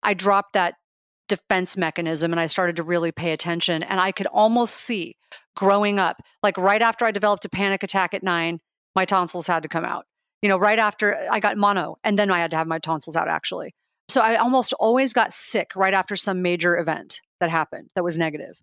[0.02, 0.74] I dropped that
[1.28, 3.82] defense mechanism and I started to really pay attention.
[3.82, 5.16] And I could almost see
[5.56, 8.60] growing up, like right after I developed a panic attack at nine,
[8.94, 10.06] my tonsils had to come out.
[10.42, 13.16] You know, right after I got mono, and then I had to have my tonsils
[13.16, 13.74] out actually.
[14.08, 18.18] So I almost always got sick right after some major event that happened that was
[18.18, 18.54] negative.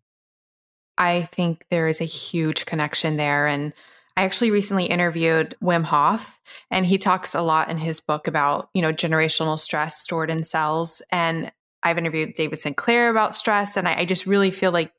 [0.97, 3.47] I think there is a huge connection there.
[3.47, 3.73] And
[4.15, 8.69] I actually recently interviewed Wim Hof, and he talks a lot in his book about,
[8.73, 11.01] you know, generational stress stored in cells.
[11.11, 11.51] And
[11.83, 14.91] I've interviewed David Sinclair about stress, and I, I just really feel like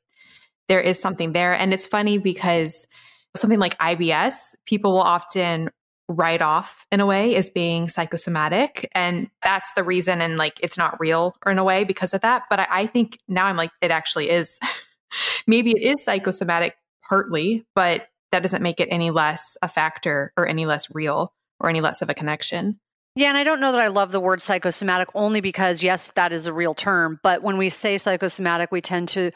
[0.67, 1.53] there is something there.
[1.53, 2.87] And it's funny because
[3.35, 5.69] something like IBS, people will often
[6.09, 8.89] write off in a way as being psychosomatic.
[8.93, 10.21] And that's the reason.
[10.21, 12.43] And like, it's not real or in a way because of that.
[12.49, 14.59] But I, I think now I'm like, it actually is.
[15.47, 16.75] Maybe it is psychosomatic
[17.07, 21.69] partly, but that doesn't make it any less a factor or any less real or
[21.69, 22.79] any less of a connection.
[23.15, 26.33] Yeah, and I don't know that I love the word psychosomatic only because, yes, that
[26.33, 27.19] is a real term.
[27.21, 29.29] But when we say psychosomatic, we tend to,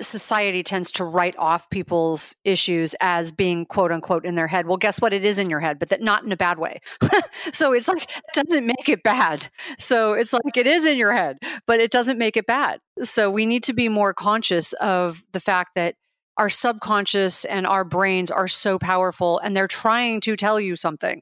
[0.00, 4.66] society tends to write off people's issues as being quote unquote in their head.
[4.66, 5.12] Well, guess what?
[5.12, 6.80] It is in your head, but that not in a bad way.
[7.52, 9.46] so it's like, it doesn't make it bad.
[9.78, 11.36] So it's like, it is in your head,
[11.66, 12.80] but it doesn't make it bad.
[13.04, 15.96] So we need to be more conscious of the fact that
[16.38, 21.20] our subconscious and our brains are so powerful and they're trying to tell you something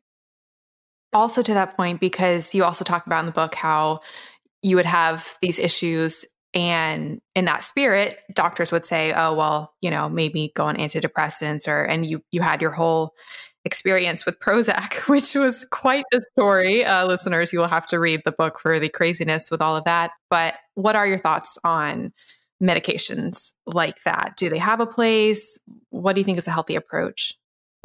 [1.13, 4.01] also to that point because you also talk about in the book how
[4.63, 9.91] you would have these issues and in that spirit doctors would say oh well you
[9.91, 13.15] know maybe go on antidepressants or and you you had your whole
[13.67, 16.85] experience with prozac which was quite the story.
[16.85, 19.85] Uh, listeners you will have to read the book for the craziness with all of
[19.85, 20.13] that.
[20.31, 22.13] But what are your thoughts on
[22.63, 24.35] medications like that?
[24.39, 25.59] Do they have a place?
[25.91, 27.35] What do you think is a healthy approach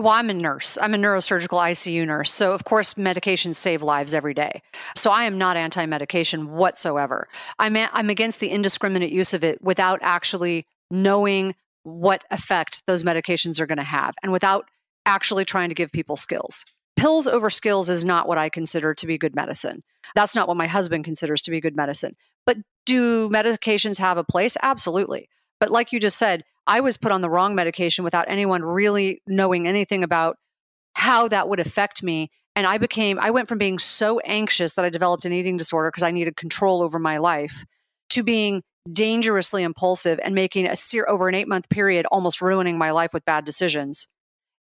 [0.02, 0.78] well, I'm a nurse.
[0.82, 2.32] I'm a neurosurgical ICU nurse.
[2.32, 4.62] So, of course, medications save lives every day.
[4.96, 7.28] So, I am not anti medication whatsoever.
[7.60, 13.04] I'm, a- I'm against the indiscriminate use of it without actually knowing what effect those
[13.04, 14.66] medications are going to have and without
[15.06, 16.66] actually trying to give people skills.
[16.96, 19.82] Pills over skills is not what I consider to be good medicine.
[20.14, 22.16] That's not what my husband considers to be good medicine.
[22.46, 24.58] But do medications have a place?
[24.62, 25.30] Absolutely.
[25.62, 29.22] But like you just said, I was put on the wrong medication without anyone really
[29.28, 30.38] knowing anything about
[30.94, 32.32] how that would affect me.
[32.56, 35.90] And I became, I went from being so anxious that I developed an eating disorder
[35.90, 37.64] because I needed control over my life
[38.10, 42.80] to being dangerously impulsive and making a seer over an eight month period, almost ruining
[42.80, 44.08] my life with bad decisions.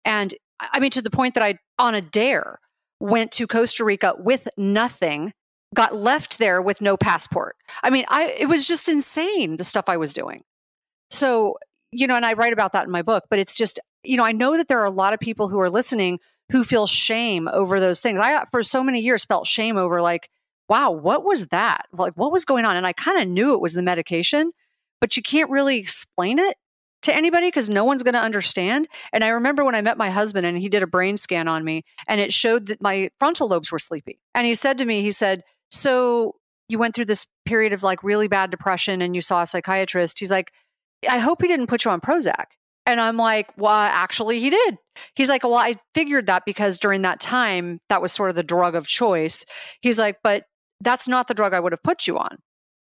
[0.04, 2.60] And I mean, to the point that I, on a dare,
[3.00, 5.32] went to Costa Rica with nothing,
[5.74, 7.56] got left there with no passport.
[7.82, 10.44] I mean, I, it was just insane, the stuff I was doing.
[11.10, 11.58] So
[11.92, 14.26] you know, and I write about that in my book, but it's just, you know,
[14.26, 16.20] I know that there are a lot of people who are listening
[16.52, 18.20] who feel shame over those things.
[18.20, 20.30] I, uh, for so many years, felt shame over like,
[20.68, 21.86] wow, what was that?
[21.92, 22.76] Like, what was going on?
[22.76, 24.52] And I kind of knew it was the medication,
[25.02, 26.58] but you can't really explain it
[27.02, 28.88] to anybody because no one's going to understand.
[29.14, 31.64] And I remember when I met my husband and he did a brain scan on
[31.64, 34.20] me and it showed that my frontal lobes were sleepy.
[34.36, 36.36] And he said to me, he said, So
[36.68, 40.20] you went through this period of like really bad depression and you saw a psychiatrist.
[40.20, 40.52] He's like,
[41.08, 42.46] I hope he didn't put you on Prozac.
[42.86, 44.78] And I'm like, well, actually, he did.
[45.16, 48.44] He's like, well, I figured that because during that time, that was sort of the
[48.44, 49.46] drug of choice.
[49.82, 50.46] He's like, but
[50.82, 52.38] that's not the drug I would have put you on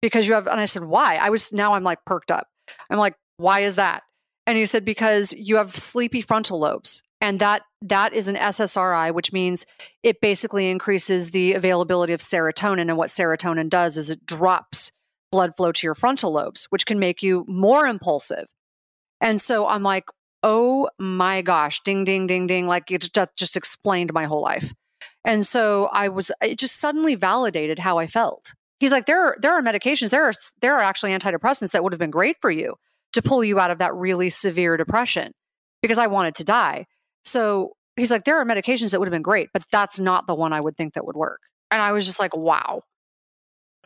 [0.01, 0.47] because you have.
[0.47, 1.17] And I said, why?
[1.17, 2.47] I was, now I'm like perked up.
[2.89, 4.01] I'm like, why is that?
[4.47, 7.03] And he said, because you have sleepy frontal lobes.
[7.21, 9.65] And that that is an SSRI, which means
[10.01, 12.89] it basically increases the availability of serotonin.
[12.89, 14.91] And what serotonin does is it drops
[15.31, 18.45] blood flow to your frontal lobes, which can make you more impulsive.
[19.19, 20.05] And so I'm like,
[20.43, 22.67] oh my gosh, ding, ding, ding, ding.
[22.67, 24.73] Like it just just explained my whole life.
[25.23, 28.53] And so I was, it just suddenly validated how I felt.
[28.79, 31.93] He's like, there are, there are medications, there are, there are actually antidepressants that would
[31.93, 32.73] have been great for you
[33.13, 35.31] to pull you out of that really severe depression
[35.83, 36.85] because I wanted to die.
[37.23, 40.33] So he's like, there are medications that would have been great, but that's not the
[40.33, 41.39] one I would think that would work.
[41.69, 42.81] And I was just like, wow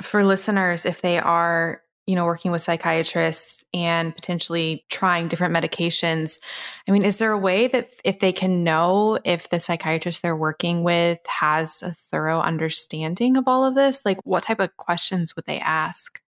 [0.01, 6.39] for listeners, if they are, you know, working with psychiatrists and potentially trying different medications,
[6.88, 10.36] I mean, is there a way that if they can know if the psychiatrist they're
[10.36, 14.05] working with has a thorough understanding of all of this?
[14.05, 16.21] Like, what type of questions would they ask?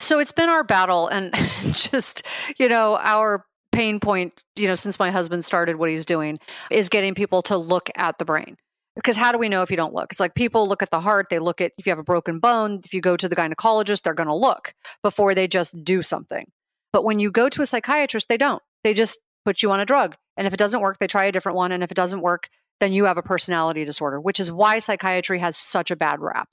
[0.00, 1.34] So it's been our battle and
[1.72, 2.22] just,
[2.56, 6.38] you know, our pain point, you know, since my husband started what he's doing
[6.70, 8.56] is getting people to look at the brain
[8.98, 10.10] because how do we know if you don't look?
[10.10, 12.40] It's like people look at the heart, they look at if you have a broken
[12.40, 14.74] bone, if you go to the gynecologist, they're going to look
[15.04, 16.50] before they just do something.
[16.92, 18.60] But when you go to a psychiatrist, they don't.
[18.82, 20.16] They just put you on a drug.
[20.36, 21.70] And if it doesn't work, they try a different one.
[21.70, 22.48] And if it doesn't work,
[22.80, 26.48] then you have a personality disorder, which is why psychiatry has such a bad rap.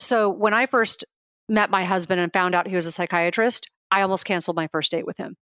[0.00, 1.04] So when I first
[1.48, 4.90] met my husband and found out he was a psychiatrist, I almost canceled my first
[4.90, 5.36] date with him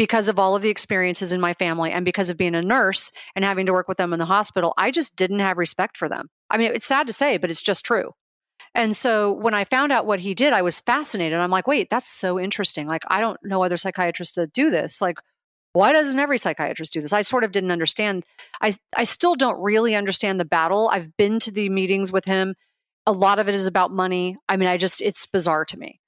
[0.00, 3.12] because of all of the experiences in my family and because of being a nurse
[3.36, 4.72] and having to work with them in the hospital.
[4.78, 6.30] I just didn't have respect for them.
[6.48, 8.12] I mean, it's sad to say, but it's just true.
[8.74, 11.38] And so when I found out what he did, I was fascinated.
[11.38, 12.86] I'm like, wait, that's so interesting.
[12.86, 15.02] Like, I don't know other psychiatrists that do this.
[15.02, 15.18] Like,
[15.74, 17.12] why doesn't every psychiatrist do this?
[17.12, 18.24] I sort of didn't understand.
[18.62, 20.88] I, I still don't really understand the battle.
[20.90, 22.54] I've been to the meetings with him.
[23.04, 24.38] A lot of it is about money.
[24.48, 26.00] I mean, I just, it's bizarre to me.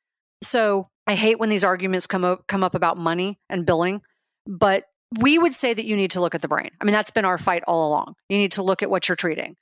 [0.42, 4.02] So I hate when these arguments come up, come up about money and billing,
[4.46, 4.84] but
[5.20, 6.70] we would say that you need to look at the brain.
[6.80, 8.14] I mean, that's been our fight all along.
[8.28, 9.56] You need to look at what you're treating.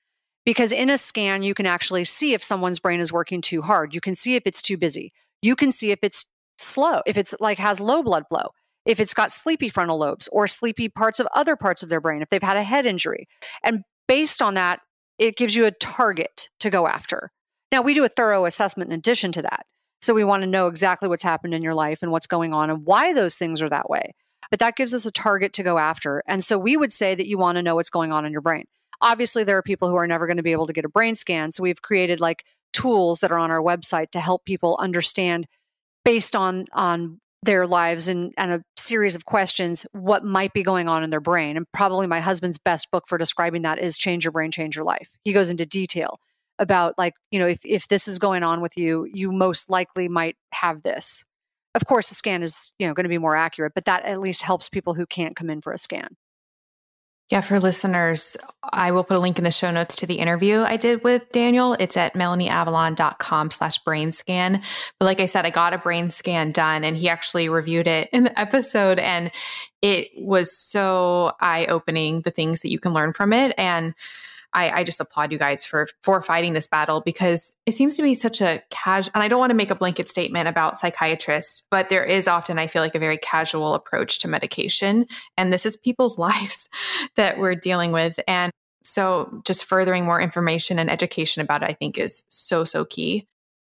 [0.44, 3.94] Because in a scan, you can actually see if someone's brain is working too hard.
[3.94, 5.12] You can see if it's too busy.
[5.42, 6.24] You can see if it's
[6.58, 8.48] slow, if it's like has low blood flow,
[8.86, 12.22] if it's got sleepy frontal lobes or sleepy parts of other parts of their brain,
[12.22, 13.28] if they've had a head injury.
[13.62, 14.80] And based on that,
[15.18, 17.30] it gives you a target to go after.
[17.70, 19.66] Now, we do a thorough assessment in addition to that.
[20.00, 22.70] So we want to know exactly what's happened in your life and what's going on
[22.70, 24.14] and why those things are that way.
[24.50, 26.22] But that gives us a target to go after.
[26.26, 28.40] And so we would say that you want to know what's going on in your
[28.40, 28.64] brain.
[29.00, 31.14] Obviously, there are people who are never going to be able to get a brain
[31.14, 31.52] scan.
[31.52, 35.46] So we've created like tools that are on our website to help people understand
[36.04, 40.88] based on on their lives and, and a series of questions what might be going
[40.88, 41.56] on in their brain.
[41.56, 44.84] And probably my husband's best book for describing that is Change Your Brain, Change Your
[44.84, 45.08] Life.
[45.24, 46.20] He goes into detail
[46.60, 50.06] about like, you know, if, if this is going on with you, you most likely
[50.06, 51.24] might have this.
[51.74, 54.20] Of course, the scan is, you know, going to be more accurate, but that at
[54.20, 56.16] least helps people who can't come in for a scan.
[57.30, 58.36] Yeah, for listeners,
[58.72, 61.28] I will put a link in the show notes to the interview I did with
[61.30, 61.74] Daniel.
[61.74, 64.60] It's at melanieavalon.com slash brain scan.
[64.98, 68.10] But like I said, I got a brain scan done and he actually reviewed it
[68.12, 69.30] in the episode and
[69.80, 73.54] it was so eye opening, the things that you can learn from it.
[73.56, 73.94] And
[74.52, 78.02] I, I just applaud you guys for for fighting this battle because it seems to
[78.02, 81.62] be such a casual and I don't want to make a blanket statement about psychiatrists,
[81.70, 85.06] but there is often I feel like a very casual approach to medication.
[85.36, 86.68] And this is people's lives
[87.16, 88.18] that we're dealing with.
[88.26, 92.84] And so just furthering more information and education about it, I think is so, so
[92.84, 93.26] key.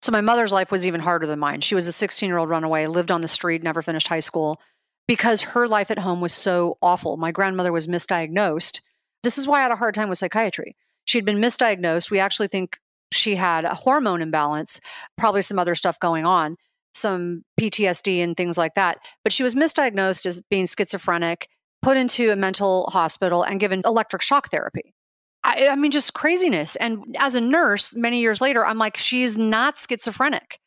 [0.01, 1.61] So my mother's life was even harder than mine.
[1.61, 4.61] She was a 16 year old runaway, lived on the street, never finished high school
[5.07, 7.17] because her life at home was so awful.
[7.17, 8.81] My grandmother was misdiagnosed
[9.23, 10.77] this is why I had a hard time with psychiatry.
[11.05, 12.11] She'd been misdiagnosed.
[12.11, 12.79] We actually think
[13.13, 14.81] she had a hormone imbalance,
[15.17, 16.57] probably some other stuff going on,
[16.95, 18.99] some PTSD and things like that.
[19.25, 21.49] But she was misdiagnosed as being schizophrenic,
[21.83, 24.95] put into a mental hospital, and given electric shock therapy.
[25.45, 26.77] I, I mean, just craziness.
[26.77, 30.59] And as a nurse, many years later, I'm like, she's not schizophrenic.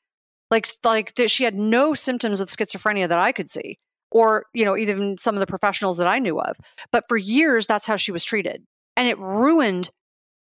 [0.52, 3.80] Like, like she had no symptoms of schizophrenia that I could see
[4.16, 6.56] or you know even some of the professionals that i knew of.
[6.92, 8.64] But for years that's how she was treated.
[8.96, 9.92] And it ruined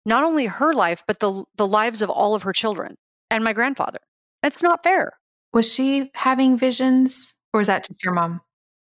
[0.05, 2.97] not only her life but the the lives of all of her children
[3.32, 3.99] and my grandfather.
[4.43, 5.14] It's not fair.
[5.53, 8.41] Was she having visions or was that just your mom?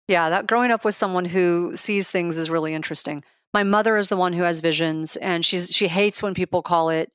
[0.09, 3.25] Yeah that growing up with someone who sees things is really interesting.
[3.55, 6.91] My mother is the one who has visions and she's she hates when people call
[6.91, 7.11] it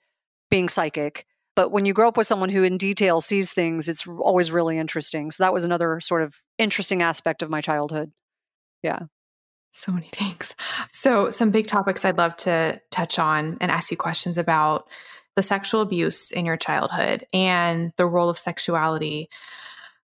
[0.50, 4.08] being psychic but when you grow up with someone who in detail sees things, it's
[4.08, 5.32] always really interesting.
[5.32, 8.12] So that was another sort of interesting aspect of my childhood.
[8.84, 9.00] Yeah.
[9.74, 10.56] So many things.
[10.92, 14.88] So, some big topics I'd love to touch on and ask you questions about
[15.36, 19.30] the sexual abuse in your childhood and the role of sexuality.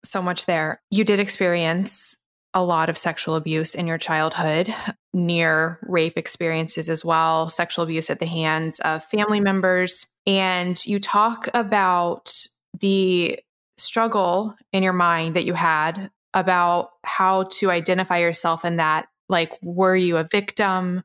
[0.03, 0.81] So much there.
[0.91, 2.17] You did experience
[2.55, 4.75] a lot of sexual abuse in your childhood,
[5.13, 10.07] near rape experiences as well, sexual abuse at the hands of family members.
[10.27, 12.47] And you talk about
[12.79, 13.41] the
[13.79, 19.09] struggle in your mind that you had about how to identify yourself in that.
[19.29, 21.03] Like, were you a victim?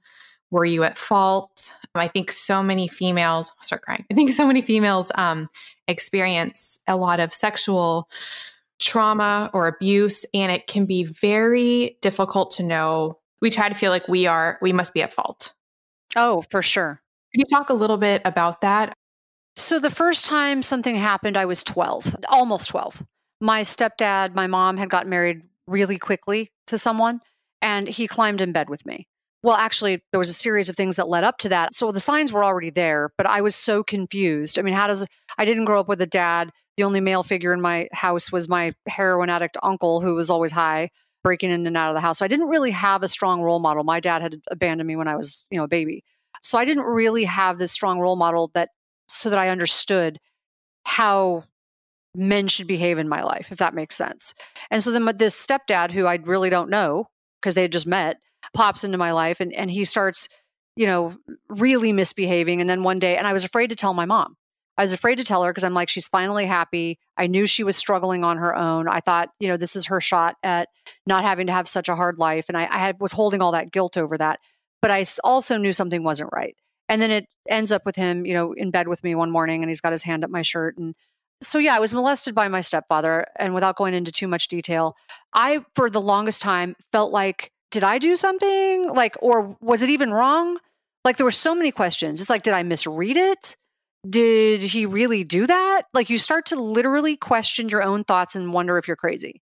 [0.52, 1.74] Were you at fault?
[1.96, 4.06] I think so many females I'll start crying.
[4.12, 5.48] I think so many females um,
[5.88, 8.10] experience a lot of sexual
[8.80, 13.20] trauma or abuse, and it can be very difficult to know.
[13.42, 15.54] We try to feel like we are, we must be at fault.
[16.16, 17.02] Oh, for sure.
[17.34, 18.94] Can you talk a little bit about that?
[19.56, 23.04] So the first time something happened, I was 12, almost 12.
[23.40, 27.22] My stepdad, my mom had gotten married really quickly to someone,
[27.62, 29.08] and he climbed in bed with me.
[29.44, 31.74] Well, actually, there was a series of things that led up to that.
[31.74, 34.60] So the signs were already there, but I was so confused.
[34.60, 35.06] I mean, how does
[35.38, 36.52] I didn't grow up with a dad.
[36.78, 40.52] The only male figure in my house was my heroin addict uncle, who was always
[40.52, 40.90] high,
[41.24, 42.20] breaking in and out of the house.
[42.20, 43.84] So I didn't really have a strong role model.
[43.84, 46.04] My dad had abandoned me when I was, you know, a baby.
[46.42, 48.70] So I didn't really have this strong role model that
[49.08, 50.20] so that I understood
[50.84, 51.44] how
[52.14, 54.34] men should behave in my life, if that makes sense.
[54.72, 57.08] And so then this stepdad, who I really don't know
[57.42, 58.18] because they had just met,
[58.54, 60.30] pops into my life and, and he starts
[60.76, 61.16] you know,
[61.48, 62.62] really misbehaving.
[62.62, 64.36] And then one day, and I was afraid to tell my mom.
[64.78, 67.00] I was afraid to tell her because I'm like, she's finally happy.
[67.16, 68.90] I knew she was struggling on her own.
[68.90, 70.68] I thought, you know, this is her shot at
[71.06, 72.46] not having to have such a hard life.
[72.50, 74.40] And I, I had, was holding all that guilt over that.
[74.82, 76.58] But I also knew something wasn't right.
[76.88, 79.62] And then it ends up with him, you know, in bed with me one morning
[79.62, 80.78] and he's got his hand up my shirt.
[80.78, 80.96] And
[81.42, 83.26] so, yeah, I was molested by my stepfather.
[83.38, 84.96] And without going into too much detail,
[85.34, 88.88] I, for the longest time, felt like, did I do something?
[88.90, 90.58] Like, or was it even wrong?
[91.04, 92.22] Like, there were so many questions.
[92.22, 93.56] It's like, did I misread it?
[94.10, 95.84] did he really do that?
[95.94, 99.42] Like you start to literally question your own thoughts and wonder if you're crazy.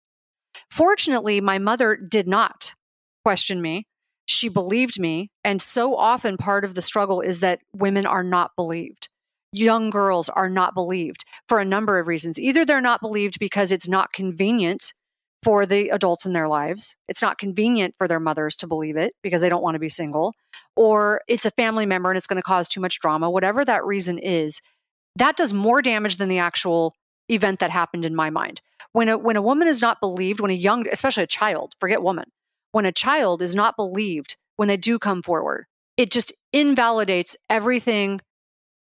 [0.70, 2.74] Fortunately, my mother did not
[3.24, 3.88] question me.
[4.26, 5.30] She believed me.
[5.44, 9.10] And so often, part of the struggle is that women are not believed.
[9.52, 12.40] Young girls are not believed for a number of reasons.
[12.40, 14.94] Either they're not believed because it's not convenient
[15.44, 16.96] for the adults in their lives.
[17.08, 19.90] It's not convenient for their mothers to believe it because they don't want to be
[19.90, 20.34] single,
[20.76, 23.86] or it's a family member and it's going to cause too much drama, whatever that
[23.86, 24.62] reason is.
[25.18, 26.96] That does more damage than the actual
[27.30, 28.62] event that happened in my mind.
[28.94, 32.02] When a, when a woman is not believed, when a young, especially a child, forget
[32.02, 32.26] woman,
[32.74, 35.66] when a child is not believed when they do come forward,
[35.96, 38.20] it just invalidates everything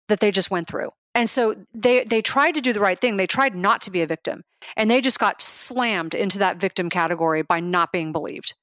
[0.07, 0.89] that they just went through.
[1.13, 3.17] And so they they tried to do the right thing.
[3.17, 4.43] They tried not to be a victim.
[4.77, 8.53] And they just got slammed into that victim category by not being believed.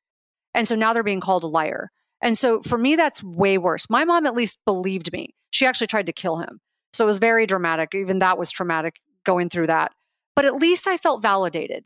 [0.55, 1.91] And so now they're being called a liar.
[2.23, 3.91] And so for me that's way worse.
[3.91, 5.35] My mom at least believed me.
[5.51, 6.61] She actually tried to kill him.
[6.95, 7.95] So it was very dramatic.
[7.95, 9.93] Even that was traumatic going through that.
[10.35, 11.85] But at least I felt validated.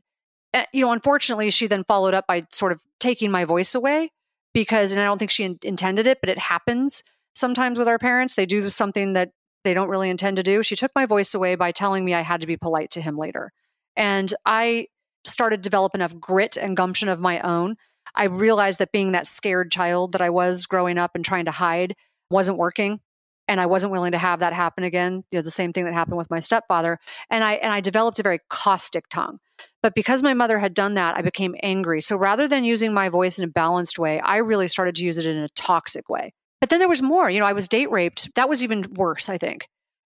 [0.55, 4.11] Uh, you know, unfortunately, she then followed up by sort of taking my voice away
[4.53, 7.03] because, and I don't think she in- intended it, but it happens
[7.35, 8.35] sometimes with our parents.
[8.35, 9.31] They do something that
[9.65, 10.63] they don't really intend to do.
[10.63, 13.17] She took my voice away by telling me I had to be polite to him
[13.17, 13.53] later.
[13.97, 14.89] And I
[15.25, 17.77] started to develop enough grit and gumption of my own.
[18.15, 21.51] I realized that being that scared child that I was growing up and trying to
[21.51, 21.95] hide
[22.31, 23.01] wasn't working.
[23.49, 25.25] And I wasn't willing to have that happen again.
[25.31, 26.99] You know, the same thing that happened with my stepfather.
[27.29, 29.39] And I and I developed a very caustic tongue.
[29.83, 32.01] But because my mother had done that, I became angry.
[32.01, 35.19] So rather than using my voice in a balanced way, I really started to use
[35.19, 36.33] it in a toxic way.
[36.61, 37.29] But then there was more.
[37.29, 38.35] You know, I was date raped.
[38.37, 39.67] That was even worse, I think.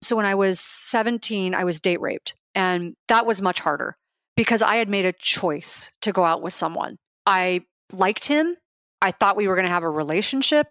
[0.02, 2.36] So when I was 17, I was date raped.
[2.56, 3.98] And that was much harder
[4.36, 6.98] because I had made a choice to go out with someone.
[7.26, 7.62] I
[7.92, 8.56] liked him.
[9.02, 10.68] I thought we were going to have a relationship.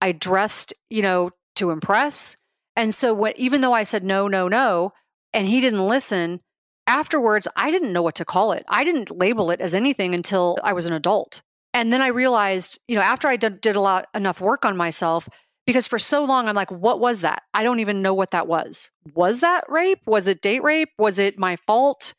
[0.00, 1.30] I dressed, you know,
[1.60, 2.36] to impress.
[2.76, 4.92] And so what even though I said no, no, no,
[5.32, 6.40] and he didn't listen,
[6.86, 8.64] afterwards I didn't know what to call it.
[8.68, 11.42] I didn't label it as anything until I was an adult.
[11.72, 14.76] And then I realized, you know, after I did, did a lot enough work on
[14.76, 15.28] myself,
[15.66, 17.42] because for so long I'm like, what was that?
[17.54, 18.90] I don't even know what that was.
[19.14, 20.00] Was that rape?
[20.06, 20.88] Was it date rape?
[20.98, 22.14] Was it my fault?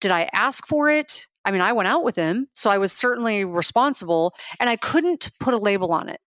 [0.00, 1.26] Did I ask for it?
[1.44, 5.30] I mean, I went out with him, so I was certainly responsible, and I couldn't
[5.38, 6.20] put a label on it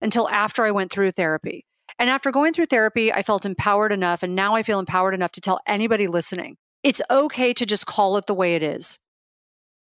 [0.00, 1.64] until after I went through therapy.
[1.98, 5.32] And after going through therapy, I felt empowered enough, and now I feel empowered enough
[5.32, 8.98] to tell anybody listening it's okay to just call it the way it is,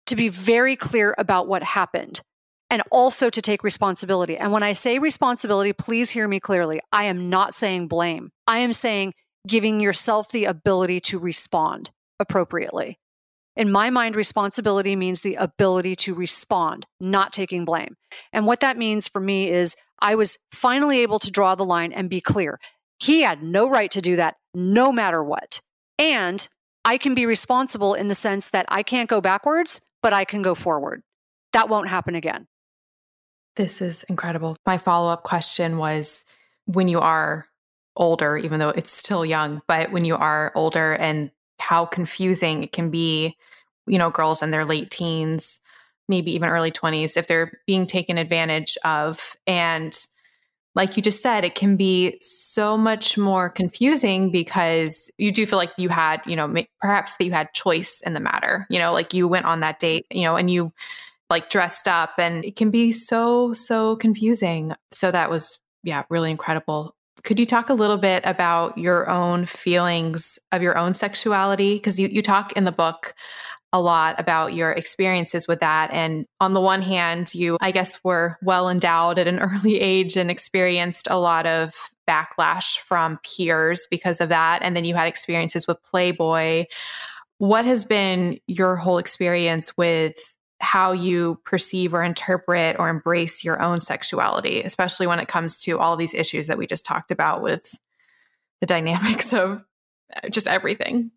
[0.07, 2.21] to be very clear about what happened
[2.69, 4.37] and also to take responsibility.
[4.37, 6.81] And when I say responsibility, please hear me clearly.
[6.93, 8.31] I am not saying blame.
[8.47, 9.15] I am saying
[9.47, 12.99] giving yourself the ability to respond appropriately.
[13.57, 17.97] In my mind, responsibility means the ability to respond, not taking blame.
[18.33, 21.93] And what that means for me is I was finally able to draw the line
[21.93, 22.59] and be clear.
[22.99, 25.61] He had no right to do that, no matter what.
[25.99, 26.47] And
[26.85, 30.43] I can be responsible in the sense that I can't go backwards, but I can
[30.43, 31.03] go forward.
[31.53, 32.47] That won't happen again.
[33.57, 34.57] This is incredible.
[34.67, 36.25] My follow up question was
[36.67, 37.47] when you are
[37.97, 42.73] older, even though it's still young, but when you are older and how confusing it
[42.73, 43.37] can be,
[43.87, 45.61] you know, girls in their late teens,
[46.11, 49.37] maybe even early 20s, if they're being taken advantage of.
[49.47, 49.97] And
[50.75, 55.59] like you just said, it can be so much more confusing because you do feel
[55.59, 58.93] like you had, you know, perhaps that you had choice in the matter, you know,
[58.93, 60.73] like you went on that date, you know, and you
[61.29, 64.75] like dressed up and it can be so so confusing.
[64.93, 66.95] So that was yeah really incredible.
[67.23, 71.75] Could you talk a little bit about your own feelings of your own sexuality?
[71.75, 73.15] Because you, you talk in the book
[73.73, 75.91] a lot about your experiences with that.
[75.93, 80.17] And on the one hand you i guess were well endowed at an early age
[80.17, 81.75] and experienced a lot of
[82.09, 84.63] backlash from peers because of that.
[84.63, 86.67] And then you had experiences with playboy.
[87.39, 90.17] What has been your whole experience with
[90.61, 95.79] how you perceive or interpret or embrace your own sexuality, especially when it comes to
[95.79, 97.79] all these issues that we just talked about with
[98.61, 99.63] the dynamics of
[100.31, 101.11] just everything.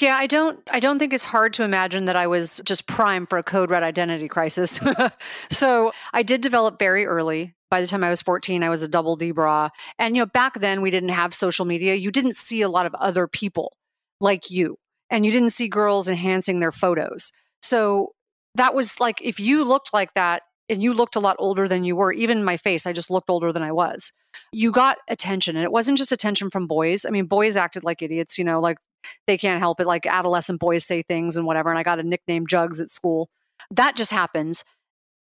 [0.00, 3.26] Yeah, I don't I don't think it's hard to imagine that I was just prime
[3.26, 4.80] for a code red identity crisis.
[5.50, 7.54] so, I did develop very early.
[7.70, 9.70] By the time I was 14, I was a double D bra.
[9.98, 11.94] And you know, back then we didn't have social media.
[11.94, 13.76] You didn't see a lot of other people
[14.20, 14.76] like you.
[15.10, 17.32] And you didn't see girls enhancing their photos.
[17.60, 18.12] So,
[18.56, 21.84] that was like if you looked like that and you looked a lot older than
[21.84, 24.12] you were, even my face, I just looked older than I was.
[24.52, 25.56] You got attention.
[25.56, 27.04] And it wasn't just attention from boys.
[27.06, 28.78] I mean, boys acted like idiots, you know, like
[29.26, 29.86] they can't help it.
[29.86, 31.70] Like adolescent boys say things and whatever.
[31.70, 33.28] And I got a nickname Jugs at school.
[33.70, 34.64] That just happens.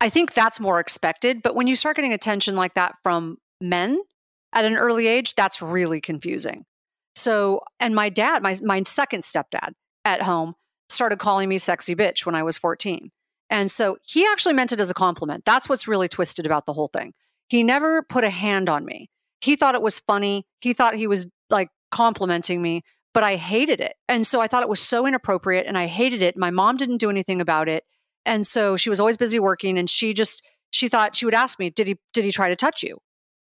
[0.02, 1.42] I think that's more expected.
[1.44, 4.00] But when you start getting attention like that from men
[4.54, 6.66] at an early age, that's really confusing.
[7.16, 9.74] So, and my dad, my, my second stepdad
[10.06, 10.56] at home,
[10.88, 13.12] started calling me sexy bitch when I was 14.
[13.50, 15.44] And so he actually meant it as a compliment.
[15.46, 17.14] That's what's really twisted about the whole thing.
[17.48, 19.10] He never put a hand on me.
[19.42, 20.46] He thought it was funny.
[20.62, 22.84] He thought he was like complimenting me,
[23.14, 23.96] but I hated it.
[24.08, 26.38] And so I thought it was so inappropriate and I hated it.
[26.38, 27.84] My mom didn't do anything about it.
[28.26, 31.58] And so she was always busy working and she just she thought she would ask
[31.58, 33.00] me, "Did he did he try to touch you?"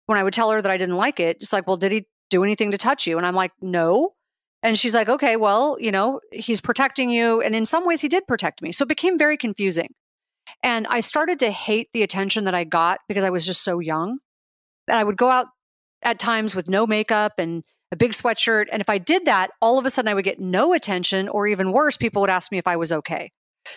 [0.06, 2.06] When I would tell her that I didn't like it, just like, "Well, did he
[2.30, 4.14] do anything to touch you?" And I'm like, "No."
[4.64, 8.08] And she's like, "Okay, well, you know, he's protecting you." And in some ways he
[8.08, 8.72] did protect me.
[8.72, 9.94] So it became very confusing.
[10.62, 13.78] And I started to hate the attention that I got because I was just so
[13.78, 14.18] young.
[14.88, 15.46] And I would go out
[16.02, 17.62] at times with no makeup and
[17.92, 18.66] a big sweatshirt.
[18.72, 21.46] And if I did that, all of a sudden I would get no attention, or
[21.46, 23.30] even worse, people would ask me if I was okay.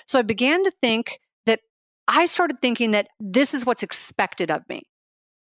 [0.08, 1.60] So I began to think that
[2.08, 4.84] I started thinking that this is what's expected of me.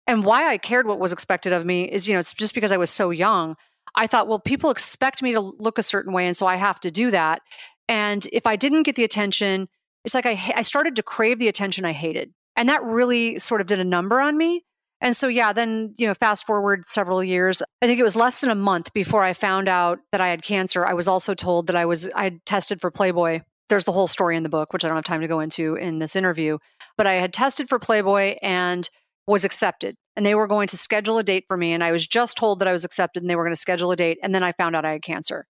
[0.07, 2.73] And why I cared what was expected of me is, you know, it's just because
[2.73, 3.55] I was so young.
[3.95, 6.27] I thought, well, people expect me to look a certain way.
[6.27, 7.43] And so I have to do that.
[7.89, 9.69] And if I didn't get the attention,
[10.05, 12.33] it's like I, I started to crave the attention I hated.
[12.57, 14.65] And that really sort of did a number on me.
[15.05, 18.38] And so, yeah, then, you know, fast forward several years, I think it was less
[18.38, 20.86] than a month before I found out that I had cancer.
[20.86, 23.40] I was also told that I was, I had tested for Playboy.
[23.68, 25.74] There's the whole story in the book, which I don't have time to go into
[25.74, 26.57] in this interview.
[26.96, 28.88] But I had tested for Playboy and
[29.26, 29.94] was accepted.
[30.16, 31.74] And they were going to schedule a date for me.
[31.74, 33.90] And I was just told that I was accepted and they were going to schedule
[33.90, 34.16] a date.
[34.22, 35.44] And then I found out I had cancer.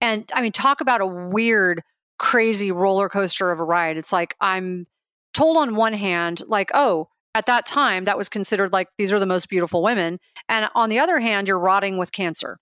[0.00, 1.82] And I mean, talk about a weird,
[2.18, 3.98] crazy roller coaster of a ride.
[3.98, 4.86] It's like I'm
[5.34, 7.08] told on one hand, like, oh,
[7.38, 10.18] at that time that was considered like these are the most beautiful women.
[10.48, 12.58] And on the other hand you're rotting with cancer.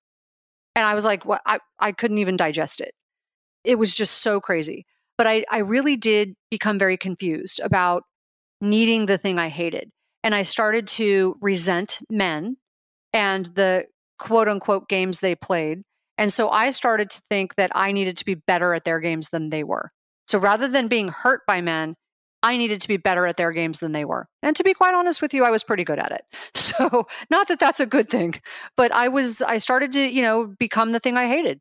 [0.74, 2.92] And i was like I, I couldn't even digest it.
[3.64, 4.84] It was just so crazy.
[5.16, 8.02] But I, I really did become very confused about
[8.60, 9.90] needing the thing i hated.
[10.22, 12.58] And i started to resent men
[13.14, 13.86] and the
[14.18, 15.80] quote unquote games they played.
[16.18, 19.30] And so i started to think that i needed to be better at their games
[19.30, 19.90] than they were.
[20.28, 21.94] So rather than being hurt by men
[22.46, 24.28] I needed to be better at their games than they were.
[24.40, 26.24] And to be quite honest with you, I was pretty good at it.
[26.76, 28.34] So, not that that's a good thing,
[28.76, 31.60] but I was, I started to, you know, become the thing I hated.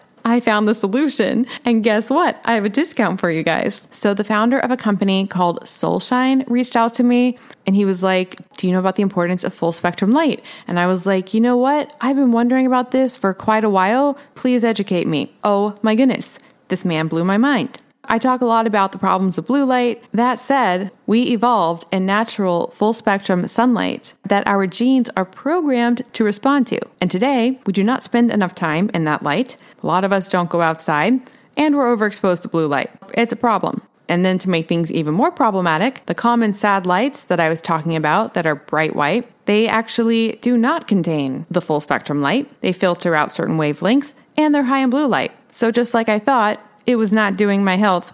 [0.25, 1.45] I found the solution.
[1.65, 2.41] And guess what?
[2.45, 3.87] I have a discount for you guys.
[3.91, 8.03] So, the founder of a company called Solshine reached out to me and he was
[8.03, 10.43] like, Do you know about the importance of full spectrum light?
[10.67, 11.95] And I was like, You know what?
[12.01, 14.17] I've been wondering about this for quite a while.
[14.35, 15.33] Please educate me.
[15.43, 16.39] Oh my goodness.
[16.67, 17.79] This man blew my mind.
[18.05, 20.03] I talk a lot about the problems of blue light.
[20.11, 26.23] That said, we evolved in natural full spectrum sunlight that our genes are programmed to
[26.23, 26.79] respond to.
[26.99, 29.55] And today, we do not spend enough time in that light.
[29.83, 31.23] A lot of us don't go outside,
[31.57, 32.91] and we're overexposed to blue light.
[33.13, 33.77] It's a problem.
[34.07, 37.61] And then to make things even more problematic, the common sad lights that I was
[37.61, 42.51] talking about that are bright white, they actually do not contain the full spectrum light.
[42.59, 45.31] They filter out certain wavelengths and they're high in blue light.
[45.49, 48.13] So just like I thought, it was not doing my health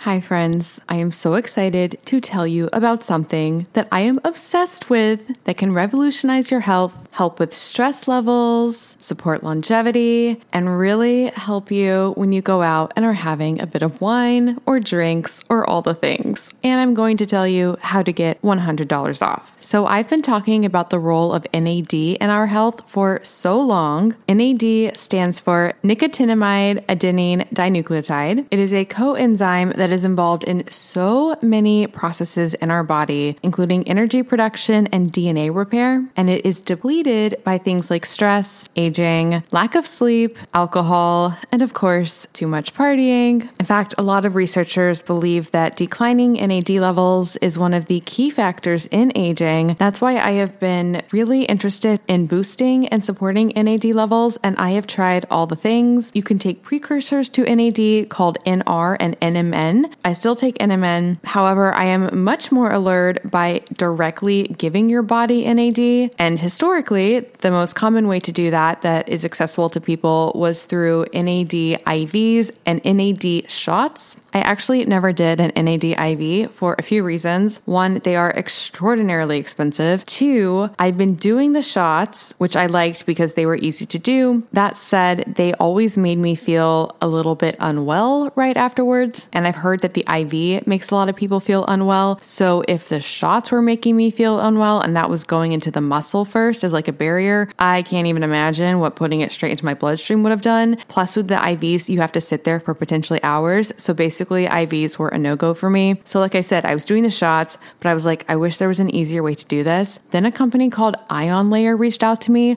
[0.00, 0.80] Hi, friends.
[0.88, 5.56] I am so excited to tell you about something that I am obsessed with that
[5.56, 12.30] can revolutionize your health, help with stress levels, support longevity, and really help you when
[12.30, 15.94] you go out and are having a bit of wine or drinks or all the
[15.94, 16.50] things.
[16.62, 19.58] And I'm going to tell you how to get $100 off.
[19.58, 24.14] So, I've been talking about the role of NAD in our health for so long.
[24.28, 28.46] NAD stands for nicotinamide adenine dinucleotide.
[28.50, 33.88] It is a coenzyme that is involved in so many processes in our body, including
[33.88, 37.05] energy production and DNA repair, and it is depleted
[37.44, 43.48] by things like stress, aging, lack of sleep, alcohol, and of course, too much partying.
[43.60, 48.00] In fact, a lot of researchers believe that declining NAD levels is one of the
[48.00, 49.76] key factors in aging.
[49.78, 54.70] That's why I have been really interested in boosting and supporting NAD levels, and I
[54.70, 56.10] have tried all the things.
[56.14, 61.24] You can take precursors to NAD called NR and NMN I still take NMN.
[61.24, 66.14] However, I am much more allured by directly giving your body NAD.
[66.18, 70.64] And historically, the most common way to do that that is accessible to people was
[70.64, 74.16] through NAD IVs and NAD shots.
[74.32, 77.60] I actually never did an NAD IV for a few reasons.
[77.64, 80.04] One, they are extraordinarily expensive.
[80.06, 84.46] Two, I've been doing the shots, which I liked because they were easy to do.
[84.52, 89.28] That said, they always made me feel a little bit unwell right afterwards.
[89.32, 92.18] And I've heard that the IV makes a lot of people feel unwell.
[92.20, 95.80] So if the shots were making me feel unwell and that was going into the
[95.80, 99.64] muscle first as like a barrier, I can't even imagine what putting it straight into
[99.64, 100.76] my bloodstream would have done.
[100.86, 103.72] Plus, with the IVs, you have to sit there for potentially hours.
[103.76, 106.00] So basically, IVs were a no go for me.
[106.04, 108.58] So, like I said, I was doing the shots, but I was like, I wish
[108.58, 109.98] there was an easier way to do this.
[110.10, 112.56] Then a company called Ion Layer reached out to me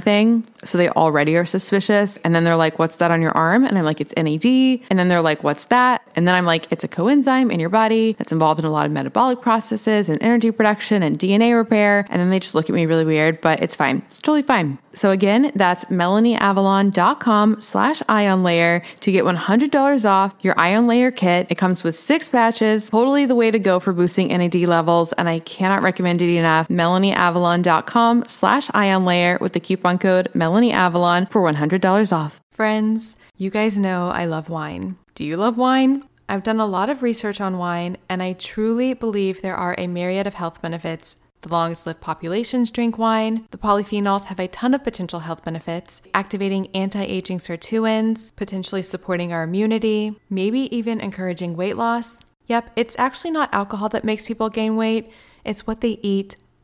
[0.00, 0.44] thing.
[0.64, 2.16] So they already are suspicious.
[2.24, 3.64] And then they're like, what's that on your arm?
[3.64, 4.44] And I'm like, it's NAD.
[4.90, 6.02] And then they're like, what's that?
[6.16, 8.86] And then I'm like, it's a coenzyme in your body that's involved in a lot
[8.86, 12.06] of metabolic processes and energy production and DNA repair.
[12.10, 14.02] And then they just look at me really weird, but it's fine.
[14.06, 14.78] It's totally fine.
[14.94, 21.46] So again, that's melanieavalon.com slash ion layer to get $100 off your ion layer kit.
[21.50, 25.12] It comes with six patches, totally the way to go for boosting NAD levels.
[25.14, 26.68] And I cannot recommend it enough.
[26.68, 32.40] melanieavalon.com slash ion layer with the coupon code melanieavalon for $100 off.
[32.50, 34.96] Friends, you guys know I love wine.
[35.14, 36.04] Do you love wine?
[36.28, 39.86] I've done a lot of research on wine, and I truly believe there are a
[39.86, 43.46] myriad of health benefits the longest lived populations drink wine.
[43.50, 49.32] The polyphenols have a ton of potential health benefits, activating anti aging sirtuins, potentially supporting
[49.32, 52.22] our immunity, maybe even encouraging weight loss.
[52.46, 55.10] Yep, it's actually not alcohol that makes people gain weight,
[55.44, 56.36] it's what they eat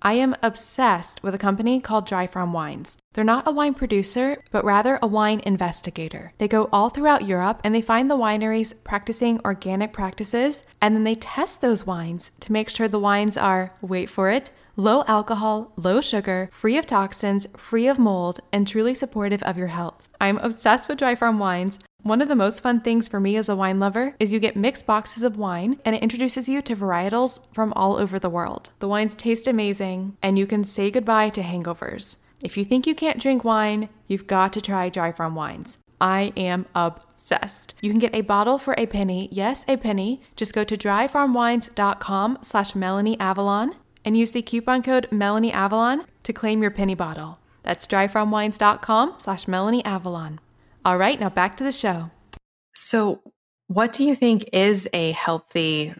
[0.00, 2.98] I am obsessed with a company called Dry Farm Wines.
[3.14, 6.32] They're not a wine producer, but rather a wine investigator.
[6.38, 11.04] They go all throughout Europe and they find the wineries practicing organic practices, and then
[11.04, 15.72] they test those wines to make sure the wines are, wait for it, low alcohol,
[15.76, 20.08] low sugar, free of toxins, free of mold, and truly supportive of your health.
[20.20, 21.80] I'm obsessed with Dry Farm Wines.
[22.02, 24.56] One of the most fun things for me as a wine lover is you get
[24.56, 28.70] mixed boxes of wine and it introduces you to varietals from all over the world.
[28.78, 32.18] The wines taste amazing and you can say goodbye to hangovers.
[32.44, 35.78] If you think you can't drink wine, you've got to try Dry Farm Wines.
[36.00, 37.74] I am obsessed.
[37.80, 39.28] You can get a bottle for a penny.
[39.32, 40.22] Yes, a penny.
[40.36, 43.74] Just go to dryfarmwines.com slash melanieavalon
[44.04, 47.38] and use the coupon code melanieavalon to claim your penny bottle.
[47.62, 50.38] That's dryfarmwines.com slash melanieavalon.
[50.84, 52.10] All right, now back to the show.
[52.74, 53.22] So,
[53.66, 55.94] what do you think is a healthy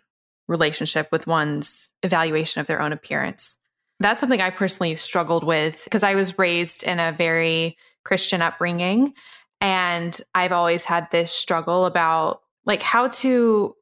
[0.46, 3.58] relationship with one's evaluation of their own appearance?
[4.00, 9.12] That's something I personally struggled with because I was raised in a very Christian upbringing.
[9.60, 13.74] And I've always had this struggle about like how to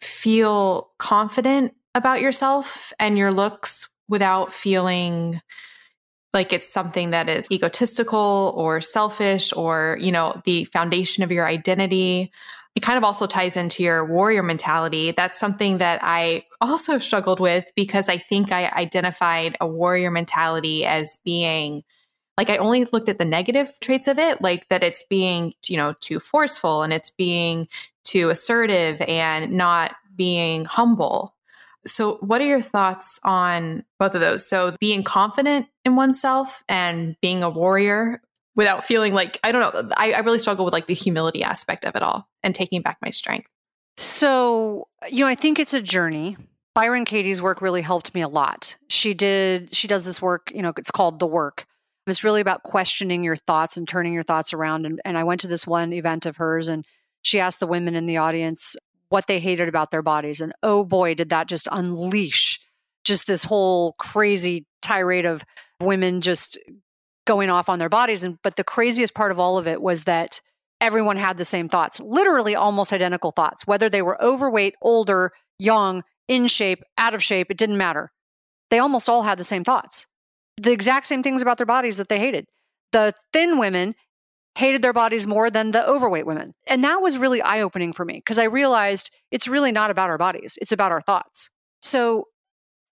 [0.00, 5.40] feel confident about yourself and your looks without feeling
[6.34, 11.46] like it's something that is egotistical or selfish or, you know, the foundation of your
[11.46, 12.30] identity.
[12.74, 15.12] It kind of also ties into your warrior mentality.
[15.12, 20.84] That's something that I also struggled with because I think I identified a warrior mentality
[20.84, 21.82] as being
[22.36, 25.78] like I only looked at the negative traits of it, like that it's being, you
[25.78, 27.66] know, too forceful and it's being
[28.04, 31.35] too assertive and not being humble.
[31.86, 34.48] So, what are your thoughts on both of those?
[34.48, 38.20] So, being confident in oneself and being a warrior
[38.54, 41.84] without feeling like, I don't know, I, I really struggle with like the humility aspect
[41.84, 43.48] of it all and taking back my strength.
[43.98, 46.36] So, you know, I think it's a journey.
[46.74, 48.76] Byron Katie's work really helped me a lot.
[48.88, 51.66] She did, she does this work, you know, it's called The Work.
[52.06, 54.86] It's really about questioning your thoughts and turning your thoughts around.
[54.86, 56.84] And, and I went to this one event of hers and
[57.22, 58.76] she asked the women in the audience,
[59.08, 60.40] what they hated about their bodies.
[60.40, 62.60] And oh boy, did that just unleash
[63.04, 65.44] just this whole crazy tirade of
[65.80, 66.58] women just
[67.26, 68.22] going off on their bodies.
[68.24, 70.40] And but the craziest part of all of it was that
[70.80, 76.02] everyone had the same thoughts, literally almost identical thoughts, whether they were overweight, older, young,
[76.28, 78.10] in shape, out of shape, it didn't matter.
[78.70, 80.06] They almost all had the same thoughts.
[80.60, 82.46] The exact same things about their bodies that they hated.
[82.92, 83.94] The thin women
[84.56, 86.54] hated their bodies more than the overweight women.
[86.66, 90.08] And that was really eye opening for me because I realized it's really not about
[90.08, 91.50] our bodies, it's about our thoughts.
[91.82, 92.28] So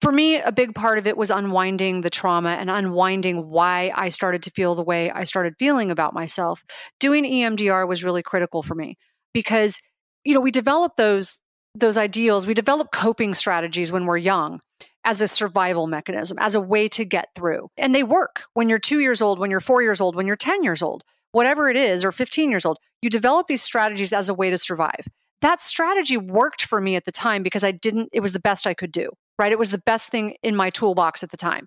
[0.02, 4.10] for me, a big part of it was unwinding the trauma and unwinding why I
[4.10, 6.62] started to feel the way I started feeling about myself.
[7.00, 8.98] Doing EMDR was really critical for me
[9.32, 9.78] because,
[10.22, 11.40] you know, we develop those
[11.76, 14.60] those ideals, we develop coping strategies when we're young
[15.04, 17.68] as a survival mechanism, as a way to get through.
[17.76, 20.36] And they work when you're two years old, when you're four years old, when you're
[20.36, 21.02] 10 years old,
[21.34, 22.78] whatever it is, or 15 years old.
[23.02, 25.06] You develop these strategies as a way to survive.
[25.42, 28.66] That strategy worked for me at the time because I didn't, it was the best
[28.66, 29.52] I could do right?
[29.52, 31.66] It was the best thing in my toolbox at the time.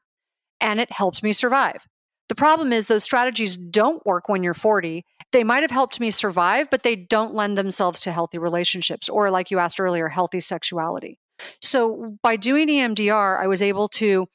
[0.60, 1.82] And it helped me survive.
[2.30, 5.06] The problem is those strategies don't work when you're 40.
[5.32, 9.32] They might have helped me survive, but they don't lend themselves to healthy relationships or,
[9.32, 11.18] like you asked earlier, healthy sexuality.
[11.62, 14.28] So by doing EMDR, I was able to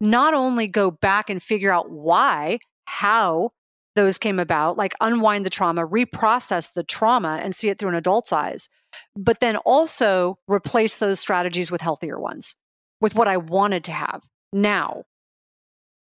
[0.00, 3.50] not only go back and figure out why, how
[3.96, 7.94] those came about, like unwind the trauma, reprocess the trauma, and see it through an
[7.94, 8.68] adult's eyes,
[9.16, 12.54] but then also replace those strategies with healthier ones
[13.00, 14.22] with what I wanted to have
[14.52, 15.04] now.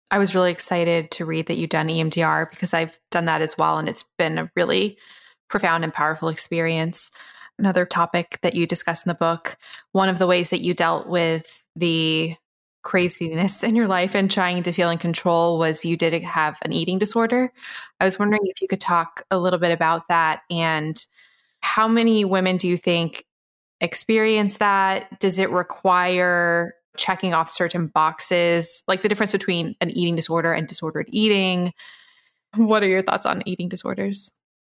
[0.09, 3.57] I was really excited to read that you've done EMDR because I've done that as
[3.57, 3.77] well.
[3.77, 4.97] And it's been a really
[5.49, 7.11] profound and powerful experience.
[7.57, 9.57] Another topic that you discuss in the book,
[9.93, 12.35] one of the ways that you dealt with the
[12.83, 16.71] craziness in your life and trying to feel in control was you did have an
[16.71, 17.51] eating disorder.
[17.99, 21.03] I was wondering if you could talk a little bit about that and
[21.61, 23.25] how many women do you think
[23.79, 25.19] experience that?
[25.19, 28.83] Does it require checking off certain boxes?
[28.87, 31.73] Like the difference between an eating disorder and disordered eating?
[32.55, 34.31] What are your thoughts on eating disorders?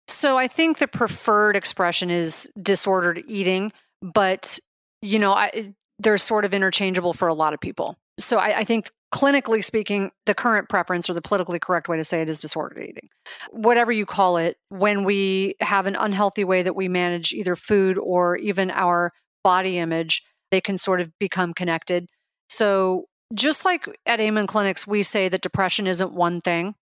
[0.08, 4.60] So I think the preferred expression is disordered eating, but
[5.02, 7.96] you know, I, they're sort of interchangeable for a lot of people.
[8.20, 12.04] So I, I think clinically speaking, the current preference or the politically correct way to
[12.04, 13.10] say it is disordered eating.
[13.52, 17.98] Whatever you call it, when we have an unhealthy way that we manage either food
[17.98, 22.08] or even our body image, they can sort of become connected.
[22.50, 26.76] So, just like at Amen Clinics, we say that depression isn't one thing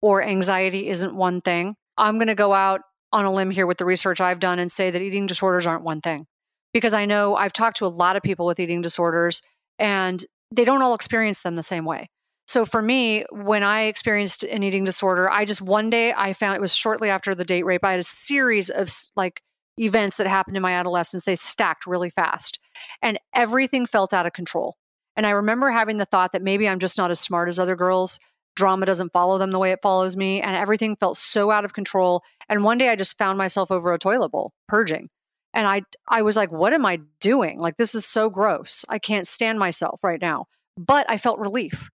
[0.00, 1.74] or anxiety isn't one thing.
[1.98, 2.80] I'm going to go out
[3.12, 5.82] on a limb here with the research I've done and say that eating disorders aren't
[5.82, 6.26] one thing.
[6.72, 9.42] Because I know I've talked to a lot of people with eating disorders
[9.78, 12.08] and they don't all experience them the same way.
[12.46, 16.56] So for me, when I experienced an eating disorder, I just one day I found
[16.56, 17.84] it was shortly after the date rape.
[17.84, 19.40] I had a series of like
[19.78, 21.24] events that happened in my adolescence.
[21.24, 22.58] They stacked really fast
[23.02, 24.76] and everything felt out of control.
[25.16, 27.76] And I remember having the thought that maybe I'm just not as smart as other
[27.76, 28.18] girls.
[28.56, 30.40] Drama doesn't follow them the way it follows me.
[30.40, 32.22] And everything felt so out of control.
[32.48, 35.08] And one day I just found myself over a toilet bowl purging
[35.54, 37.58] and i i was like what am i doing?
[37.58, 38.84] Like this is so gross.
[38.88, 40.46] I can't stand myself right now.
[40.76, 41.90] But i felt relief.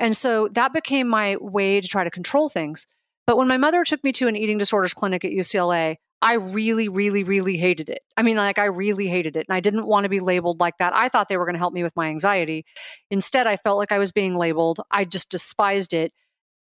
[0.00, 2.86] And so that became my way to try to control things.
[3.26, 6.88] But when my mother took me to an eating disorders clinic at ucla i really
[6.88, 8.02] really really hated it.
[8.16, 10.78] I mean like i really hated it and i didn't want to be labeled like
[10.78, 10.94] that.
[10.94, 12.64] I thought they were going to help me with my anxiety.
[13.10, 14.80] Instead i felt like i was being labeled.
[14.90, 16.12] I just despised it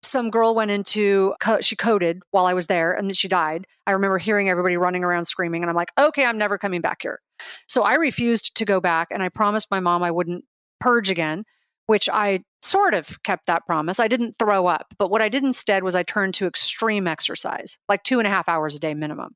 [0.03, 3.67] some girl went into she coded while I was there and then she died.
[3.87, 7.03] I remember hearing everybody running around screaming and I'm like, "Okay, I'm never coming back
[7.03, 7.21] here."
[7.67, 10.45] So I refused to go back and I promised my mom I wouldn't
[10.81, 11.45] purge again,
[11.87, 14.01] which I sort of kept that promise.
[14.01, 17.79] I didn't throw up, but what I did instead was I turned to extreme exercise,
[17.89, 19.35] like two and a half hours a day minimum.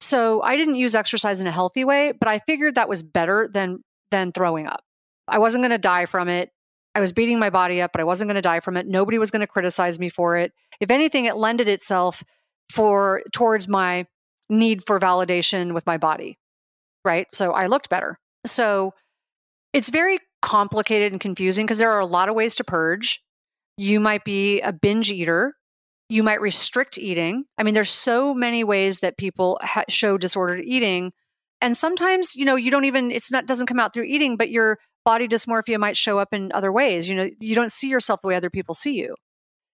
[0.00, 3.48] So I didn't use exercise in a healthy way, but I figured that was better
[3.52, 3.78] than
[4.10, 4.82] than throwing up.
[5.26, 6.50] I wasn't going to die from it.
[6.94, 8.86] I was beating my body up, but I wasn't going to die from it.
[8.86, 10.52] Nobody was going to criticize me for it.
[10.80, 12.22] If anything, it lended itself
[12.70, 14.06] for towards my
[14.48, 16.38] need for validation with my body.
[17.04, 17.26] Right.
[17.32, 18.18] So I looked better.
[18.46, 18.94] So
[19.72, 23.20] it's very complicated and confusing because there are a lot of ways to purge.
[23.76, 25.54] You might be a binge eater.
[26.08, 27.44] You might restrict eating.
[27.58, 31.12] I mean, there's so many ways that people ha- show disordered eating.
[31.64, 34.50] And sometimes, you know, you don't even, it's not, doesn't come out through eating, but
[34.50, 37.08] you're body dysmorphia might show up in other ways.
[37.08, 39.14] You know, you don't see yourself the way other people see you.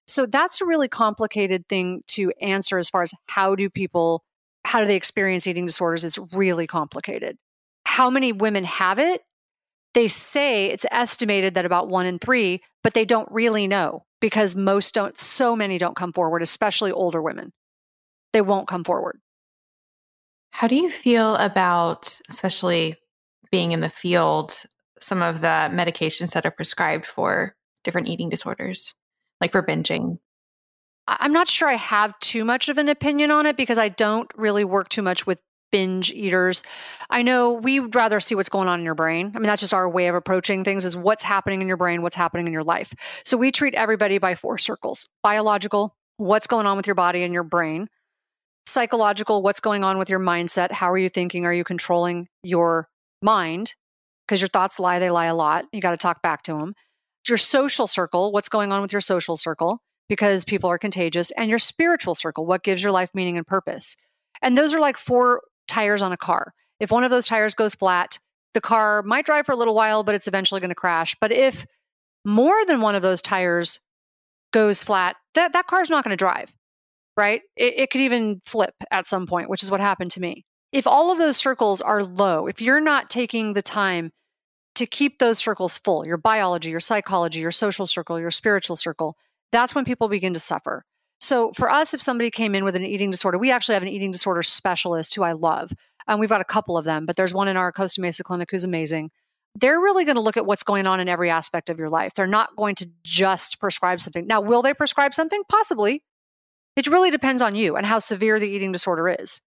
[0.07, 4.23] So that's a really complicated thing to answer as far as how do people
[4.65, 6.05] how do they experience eating disorders?
[6.05, 7.39] It's really complicated.
[7.85, 9.23] How many women have it?
[9.95, 14.55] They say it's estimated that about 1 in 3, but they don't really know because
[14.55, 17.53] most don't so many don't come forward, especially older women.
[18.33, 19.19] They won't come forward.
[20.51, 22.97] How do you feel about, especially
[23.51, 24.65] being in the field,
[25.01, 28.95] some of the medications that are prescribed for different eating disorders,
[29.41, 30.19] like for binging?
[31.07, 34.31] I'm not sure I have too much of an opinion on it because I don't
[34.37, 35.39] really work too much with
[35.73, 36.63] binge eaters.
[37.09, 39.33] I know we would rather see what's going on in your brain.
[39.35, 42.03] I mean, that's just our way of approaching things is what's happening in your brain,
[42.03, 42.93] what's happening in your life.
[43.25, 47.33] So we treat everybody by four circles biological, what's going on with your body and
[47.33, 47.89] your brain,
[48.67, 52.89] psychological, what's going on with your mindset, how are you thinking, are you controlling your
[53.23, 53.75] mind?
[54.27, 55.65] Because your thoughts lie, they lie a lot.
[55.73, 56.75] You got to talk back to them.
[57.29, 59.83] Your social circle, what's going on with your social circle?
[60.09, 63.97] Because people are contagious, and your spiritual circle, what gives your life meaning and purpose.
[64.43, 66.53] And those are like four tires on a car.
[66.81, 68.19] If one of those tires goes flat,
[68.55, 71.17] the car might drive for a little while, but it's eventually going to crash.
[71.21, 71.67] But if
[72.25, 73.81] more than one of those tires
[74.53, 76.53] goes flat, that, that car's not going to drive,
[77.17, 77.43] right?
[77.57, 80.45] It, it could even flip at some point, which is what happened to me.
[80.73, 84.13] If all of those circles are low, if you're not taking the time
[84.77, 89.17] to keep those circles full, your biology, your psychology, your social circle, your spiritual circle,
[89.53, 90.85] that's when people begin to suffer.
[91.21, 93.89] So for us, if somebody came in with an eating disorder, we actually have an
[93.89, 95.73] eating disorder specialist who I love.
[96.09, 98.49] And we've got a couple of them, but there's one in our Costa Mesa clinic
[98.51, 99.11] who's amazing.
[99.57, 102.15] They're really going to look at what's going on in every aspect of your life.
[102.15, 104.27] They're not going to just prescribe something.
[104.27, 105.43] Now, will they prescribe something?
[105.49, 106.03] Possibly.
[106.77, 109.41] It really depends on you and how severe the eating disorder is,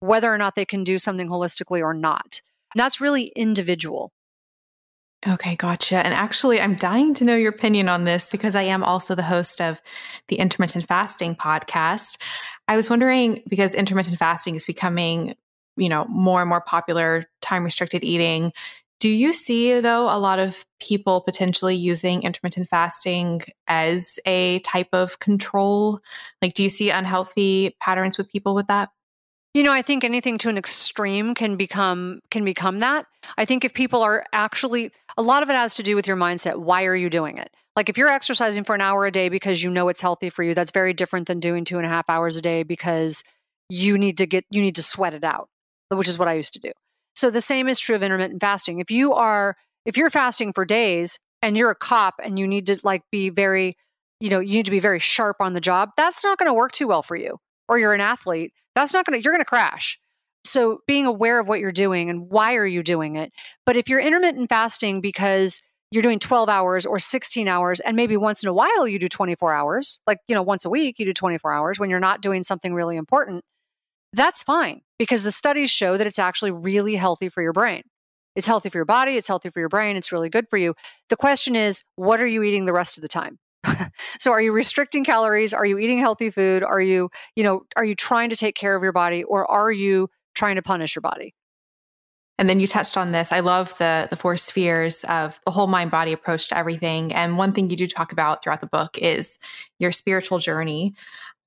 [0.00, 2.40] whether or not they can do something holistically or not.
[2.74, 4.12] And that's really individual.
[5.26, 5.96] Okay, gotcha.
[5.96, 9.22] And actually, I'm dying to know your opinion on this because I am also the
[9.24, 9.82] host of
[10.28, 12.18] the intermittent fasting podcast.
[12.68, 15.34] I was wondering because intermittent fasting is becoming,
[15.76, 18.52] you know, more and more popular, time restricted eating.
[19.00, 24.88] Do you see, though, a lot of people potentially using intermittent fasting as a type
[24.92, 26.00] of control?
[26.42, 28.90] Like, do you see unhealthy patterns with people with that?
[29.54, 33.06] You know, I think anything to an extreme can become can become that.
[33.36, 36.16] I think if people are actually a lot of it has to do with your
[36.16, 36.56] mindset.
[36.56, 37.50] Why are you doing it?
[37.74, 40.42] Like if you're exercising for an hour a day because you know it's healthy for
[40.42, 43.24] you, that's very different than doing two and a half hours a day because
[43.68, 45.48] you need to get you need to sweat it out,
[45.88, 46.72] which is what I used to do.
[47.18, 48.78] So the same is true of intermittent fasting.
[48.78, 52.66] If you are if you're fasting for days and you're a cop and you need
[52.66, 53.76] to like be very,
[54.20, 56.54] you know, you need to be very sharp on the job, that's not going to
[56.54, 57.38] work too well for you.
[57.68, 59.98] Or you're an athlete that's not going to, you're going to crash.
[60.44, 63.32] So being aware of what you're doing and why are you doing it.
[63.66, 65.60] But if you're intermittent fasting because
[65.90, 69.08] you're doing 12 hours or 16 hours and maybe once in a while you do
[69.08, 72.20] 24 hours, like, you know, once a week you do 24 hours when you're not
[72.20, 73.42] doing something really important,
[74.18, 77.82] that's fine because the studies show that it's actually really healthy for your brain.
[78.36, 80.74] It's healthy for your body, it's healthy for your brain, it's really good for you.
[81.08, 83.38] The question is, what are you eating the rest of the time?
[84.20, 85.52] so are you restricting calories?
[85.52, 86.62] Are you eating healthy food?
[86.62, 89.72] Are you, you know, are you trying to take care of your body or are
[89.72, 91.34] you trying to punish your body?
[92.38, 93.32] And then you touched on this.
[93.32, 97.12] I love the the four spheres of the whole mind body approach to everything.
[97.12, 99.40] And one thing you do talk about throughout the book is
[99.80, 100.94] your spiritual journey.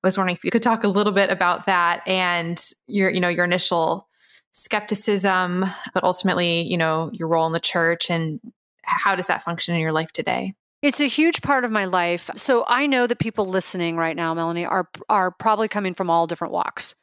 [0.02, 3.20] I was wondering if you could talk a little bit about that and your, you
[3.20, 4.08] know, your initial
[4.50, 8.40] skepticism, but ultimately, you know, your role in the church and
[8.84, 10.54] how does that function in your life today?
[10.82, 12.28] It's a huge part of my life.
[12.34, 16.26] So I know that people listening right now, Melanie, are are probably coming from all
[16.26, 16.96] different walks.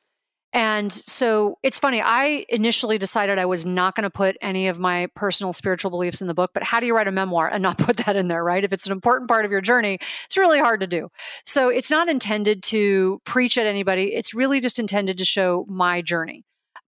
[0.51, 2.01] And so it's funny.
[2.01, 6.21] I initially decided I was not going to put any of my personal spiritual beliefs
[6.21, 8.29] in the book, but how do you write a memoir and not put that in
[8.29, 8.63] there, right?
[8.63, 11.09] If it's an important part of your journey, it's really hard to do.
[11.45, 14.15] So it's not intended to preach at anybody.
[14.15, 16.43] It's really just intended to show my journey,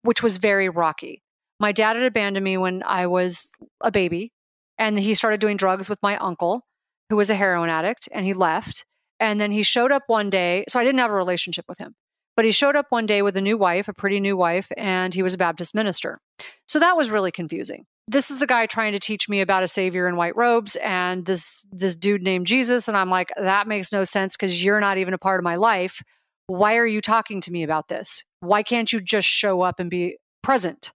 [0.02, 1.22] which was very rocky.
[1.60, 4.32] My dad had abandoned me when I was a baby,
[4.78, 6.64] and he started doing drugs with my uncle
[7.10, 8.84] who was a heroin addict and he left.
[9.20, 10.64] And then he showed up one day.
[10.68, 11.94] So I didn't have a relationship with him,
[12.36, 15.14] but he showed up one day with a new wife, a pretty new wife, and
[15.14, 16.20] he was a Baptist minister.
[16.66, 17.86] So that was really confusing.
[18.06, 21.24] This is the guy trying to teach me about a savior in white robes and
[21.24, 24.98] this this dude named Jesus and I'm like that makes no sense cuz you're not
[24.98, 26.02] even a part of my life.
[26.46, 28.22] Why are you talking to me about this?
[28.40, 30.92] Why can't you just show up and be present?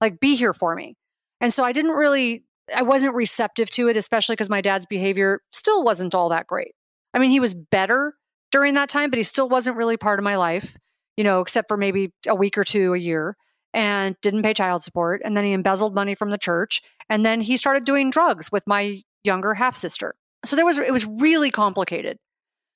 [0.00, 0.94] Like be here for me.
[1.40, 5.40] And so I didn't really I wasn't receptive to it, especially because my dad's behavior
[5.52, 6.74] still wasn't all that great.
[7.12, 8.14] I mean, he was better
[8.52, 10.76] during that time, but he still wasn't really part of my life,
[11.16, 13.36] you know, except for maybe a week or two a year
[13.74, 15.22] and didn't pay child support.
[15.24, 16.82] And then he embezzled money from the church.
[17.08, 20.14] And then he started doing drugs with my younger half sister.
[20.44, 22.18] So there was, it was really complicated,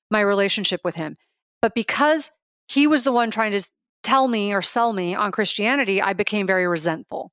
[0.09, 1.17] my relationship with him.
[1.61, 2.31] But because
[2.67, 3.69] he was the one trying to
[4.03, 7.31] tell me or sell me on Christianity, I became very resentful.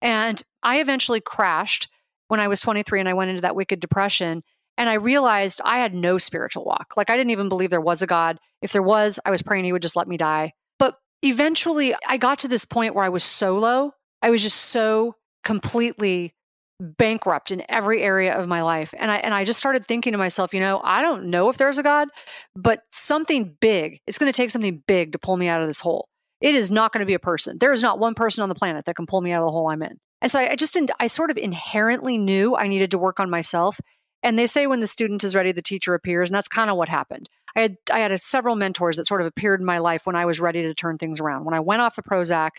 [0.00, 1.88] And I eventually crashed
[2.28, 4.42] when I was 23 and I went into that wicked depression.
[4.78, 6.94] And I realized I had no spiritual walk.
[6.96, 8.38] Like I didn't even believe there was a God.
[8.62, 10.54] If there was, I was praying he would just let me die.
[10.78, 13.92] But eventually I got to this point where I was so low.
[14.22, 16.32] I was just so completely
[16.80, 18.94] bankrupt in every area of my life.
[18.96, 21.56] And I and I just started thinking to myself, you know, I don't know if
[21.56, 22.08] there's a God,
[22.54, 25.80] but something big, it's going to take something big to pull me out of this
[25.80, 26.08] hole.
[26.40, 27.58] It is not going to be a person.
[27.58, 29.50] There is not one person on the planet that can pull me out of the
[29.50, 29.98] hole I'm in.
[30.20, 33.28] And so I, I just I sort of inherently knew I needed to work on
[33.30, 33.80] myself.
[34.22, 36.76] And they say when the student is ready, the teacher appears, and that's kind of
[36.76, 37.28] what happened.
[37.54, 40.16] I had I had a, several mentors that sort of appeared in my life when
[40.16, 41.44] I was ready to turn things around.
[41.44, 42.50] When I went off the Prozac,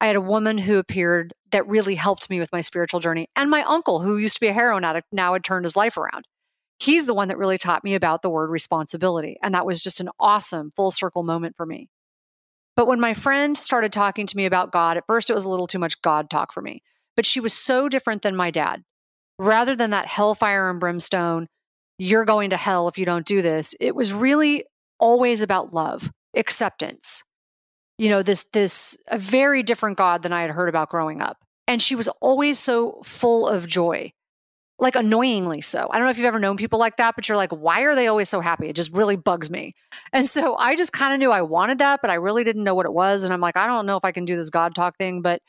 [0.00, 3.48] I had a woman who appeared that really helped me with my spiritual journey, and
[3.48, 6.26] my uncle, who used to be a heroin addict, now had turned his life around.
[6.78, 10.00] He's the one that really taught me about the word responsibility, and that was just
[10.00, 11.88] an awesome full circle moment for me.
[12.74, 15.50] But when my friend started talking to me about God, at first it was a
[15.50, 16.82] little too much God talk for me.
[17.14, 18.82] But she was so different than my dad.
[19.38, 21.48] Rather than that hellfire and brimstone,
[21.98, 24.64] you're going to hell if you don't do this, it was really
[24.98, 27.22] always about love, acceptance.
[27.98, 31.38] You know, this this a very different God than I had heard about growing up.
[31.68, 34.12] And she was always so full of joy
[34.78, 35.88] like annoyingly so.
[35.90, 37.94] I don't know if you've ever known people like that, but you're like, why are
[37.94, 38.68] they always so happy?
[38.68, 39.74] It just really bugs me.
[40.12, 42.74] And so I just kind of knew I wanted that, but I really didn't know
[42.74, 43.22] what it was.
[43.22, 45.22] And I'm like, I don't know if I can do this God talk thing.
[45.22, 45.40] But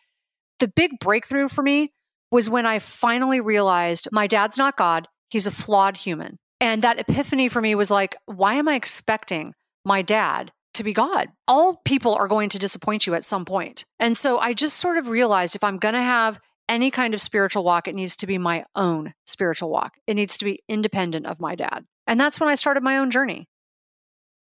[0.60, 1.92] the big breakthrough for me
[2.34, 6.40] was when I finally realized my dad's not God, he's a flawed human.
[6.60, 9.54] And that epiphany for me was like, why am I expecting
[9.86, 11.30] my dad to be God?
[11.48, 13.86] All people are going to disappoint you at some point.
[14.00, 17.22] And so I just sort of realized if I'm going to have any kind of
[17.22, 19.94] spiritual walk, it needs to be my own spiritual walk.
[20.08, 21.86] It needs to be independent of my dad.
[22.08, 23.48] And that's when I started my own journey.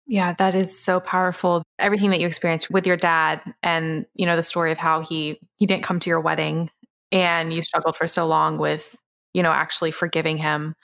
[0.07, 1.63] Yeah, that is so powerful.
[1.77, 5.39] Everything that you experienced with your dad and, you know, the story of how he
[5.57, 6.69] he didn't come to your wedding
[7.11, 8.95] and you struggled for so long with,
[9.33, 10.75] you know, actually forgiving him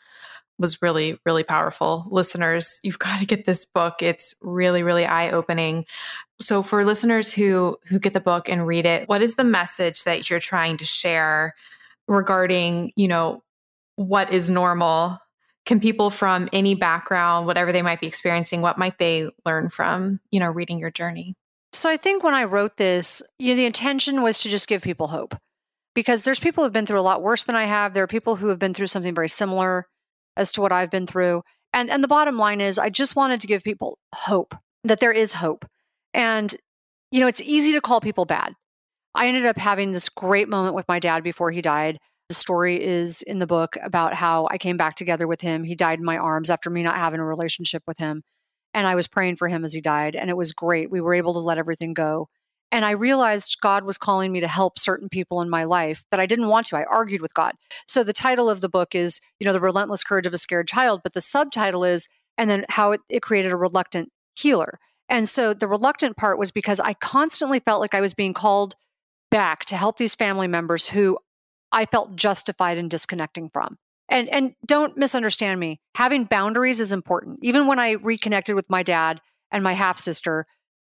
[0.59, 2.05] was really really powerful.
[2.09, 4.01] Listeners, you've got to get this book.
[4.01, 5.85] It's really really eye-opening.
[6.41, 10.03] So for listeners who who get the book and read it, what is the message
[10.03, 11.55] that you're trying to share
[12.07, 13.43] regarding, you know,
[13.95, 15.19] what is normal?
[15.65, 20.19] Can people from any background, whatever they might be experiencing, what might they learn from,
[20.31, 21.35] you know, reading your journey?
[21.73, 24.81] So I think when I wrote this, you know, the intention was to just give
[24.81, 25.35] people hope.
[25.97, 27.95] Because there's people who've been through a lot worse than I have.
[27.95, 29.87] There are people who have been through something very similar
[30.35, 31.41] as to what I've been through.
[31.73, 34.53] And and the bottom line is I just wanted to give people hope
[34.83, 35.65] that there is hope.
[36.13, 36.55] And
[37.09, 38.53] you know, it's easy to call people bad.
[39.15, 41.97] I ended up having this great moment with my dad before he died.
[42.29, 45.63] The story is in the book about how I came back together with him.
[45.63, 48.21] He died in my arms after me not having a relationship with him.
[48.75, 50.15] And I was praying for him as he died.
[50.15, 50.91] And it was great.
[50.91, 52.29] We were able to let everything go.
[52.71, 56.19] And I realized God was calling me to help certain people in my life that
[56.19, 56.77] I didn't want to.
[56.77, 57.53] I argued with God.
[57.85, 60.67] So the title of the book is, you know, The Relentless Courage of a Scared
[60.67, 62.07] Child, but the subtitle is,
[62.37, 64.79] and then how it, it created a reluctant healer.
[65.09, 68.75] And so the reluctant part was because I constantly felt like I was being called
[69.31, 71.17] back to help these family members who
[71.71, 73.77] I felt justified in disconnecting from.
[74.09, 75.81] And and don't misunderstand me.
[75.95, 77.39] Having boundaries is important.
[77.41, 79.19] Even when I reconnected with my dad
[79.51, 80.45] and my half sister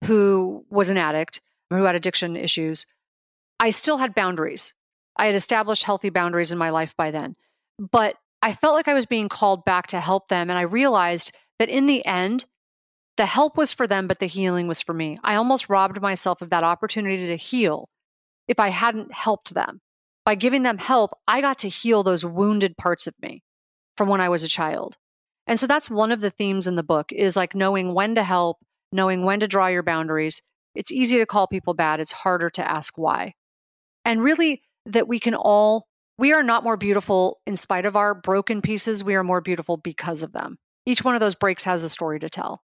[0.05, 1.40] who was an addict,
[1.70, 2.86] who had addiction issues,
[3.59, 4.74] I still had boundaries.
[5.16, 7.36] I had established healthy boundaries in my life by then.
[7.78, 10.51] But I felt like I was being called back to help them.
[10.51, 12.44] And I realized that in the end,
[13.16, 15.18] the help was for them, but the healing was for me.
[15.22, 17.88] I almost robbed myself of that opportunity to heal
[18.48, 19.80] if I hadn't helped them.
[20.24, 23.42] By giving them help, I got to heal those wounded parts of me
[23.97, 24.97] from when I was a child.
[25.47, 28.22] And so that's one of the themes in the book is like knowing when to
[28.22, 28.59] help,
[28.92, 30.40] knowing when to draw your boundaries,
[30.74, 33.34] it's easy to call people bad, it's harder to ask why.
[34.05, 35.86] And really, that we can all,
[36.18, 39.05] we are not more beautiful in spite of our broken pieces.
[39.05, 40.59] We are more beautiful because of them.
[40.86, 42.62] Each one of those breaks has a story to tell.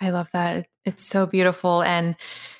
[0.00, 0.66] I love that.
[0.84, 1.82] It's so beautiful.
[1.82, 2.16] And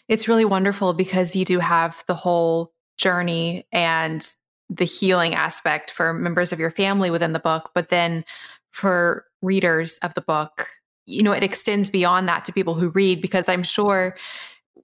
[0.08, 4.26] it's really wonderful because you do have the whole journey and
[4.68, 7.70] the healing aspect for members of your family within the book.
[7.74, 8.24] But then
[8.70, 10.68] for readers of the book,
[11.10, 14.16] you know, it extends beyond that to people who read because I'm sure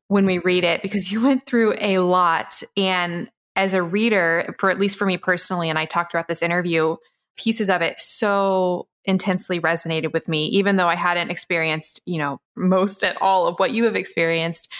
[0.09, 2.63] when we read it, because you went through a lot.
[2.77, 6.43] And as a reader, for at least for me personally, and I talked about this
[6.43, 6.97] interview,
[7.37, 12.41] pieces of it so intensely resonated with me, even though I hadn't experienced, you know,
[12.57, 14.71] most at all of what you have experienced.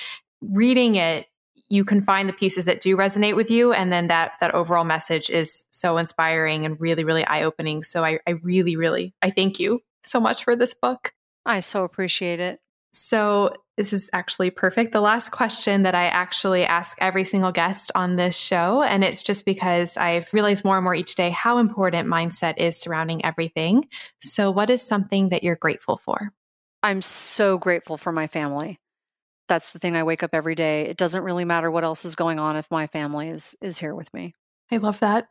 [0.43, 1.27] Reading it,
[1.69, 3.73] you can find the pieces that do resonate with you.
[3.73, 7.83] And then that that overall message is so inspiring and really, really eye-opening.
[7.83, 11.13] So I, I really, really I thank you so much for this book.
[11.47, 12.61] I so appreciate it.
[12.93, 14.93] So, this is actually perfect.
[14.93, 19.21] The last question that I actually ask every single guest on this show, and it's
[19.21, 23.87] just because I've realized more and more each day how important mindset is surrounding everything.
[24.23, 26.33] So, what is something that you're grateful for?
[26.83, 28.79] I'm so grateful for my family.
[29.49, 30.83] that's the thing I wake up every day.
[30.87, 33.95] It doesn't really matter what else is going on if my family is is here
[33.95, 34.35] with me.
[34.73, 35.29] I love that.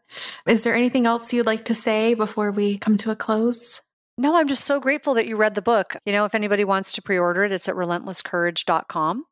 [0.47, 3.81] Is there anything else you'd like to say before we come to a close?
[4.17, 5.97] No, I'm just so grateful that you read the book.
[6.05, 9.25] You know, if anybody wants to pre order it, it's at relentlesscourage.com.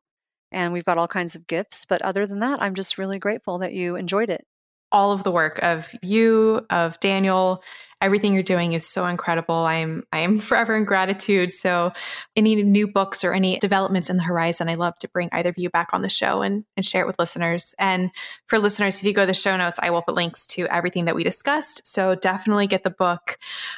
[0.52, 1.84] And we've got all kinds of gifts.
[1.84, 4.46] But other than that, I'm just really grateful that you enjoyed it
[4.94, 7.62] all of the work of you, of Daniel,
[8.00, 9.54] everything you're doing is so incredible.
[9.54, 11.50] I'm I'm forever in gratitude.
[11.50, 11.92] So
[12.36, 15.58] any new books or any developments in the horizon, I love to bring either of
[15.58, 17.74] you back on the show and, and share it with listeners.
[17.76, 18.12] And
[18.46, 21.06] for listeners, if you go to the show notes, I will put links to everything
[21.06, 21.84] that we discussed.
[21.84, 23.36] So definitely get the book.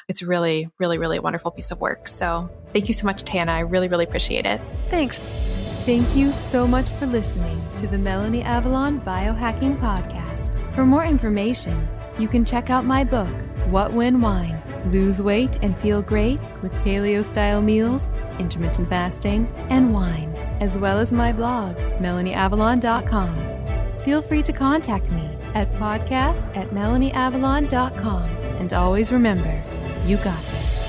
[0.08, 2.08] It's really, really, really a wonderful piece of work.
[2.08, 3.52] So thank you so much, Tana.
[3.52, 4.60] I really, really appreciate it.
[4.90, 5.18] Thanks.
[5.86, 10.25] Thank you so much for listening to the Melanie Avalon Biohacking Podcast.
[10.76, 11.88] For more information,
[12.18, 13.30] you can check out my book,
[13.70, 14.62] What When Wine
[14.92, 20.98] Lose Weight and Feel Great with Paleo Style Meals, Intermittent Fasting, and Wine, as well
[20.98, 23.34] as my blog, MelanieAvalon.com.
[24.04, 28.22] Feel free to contact me at podcast at MelanieAvalon.com.
[28.60, 29.62] And always remember,
[30.04, 30.85] you got it.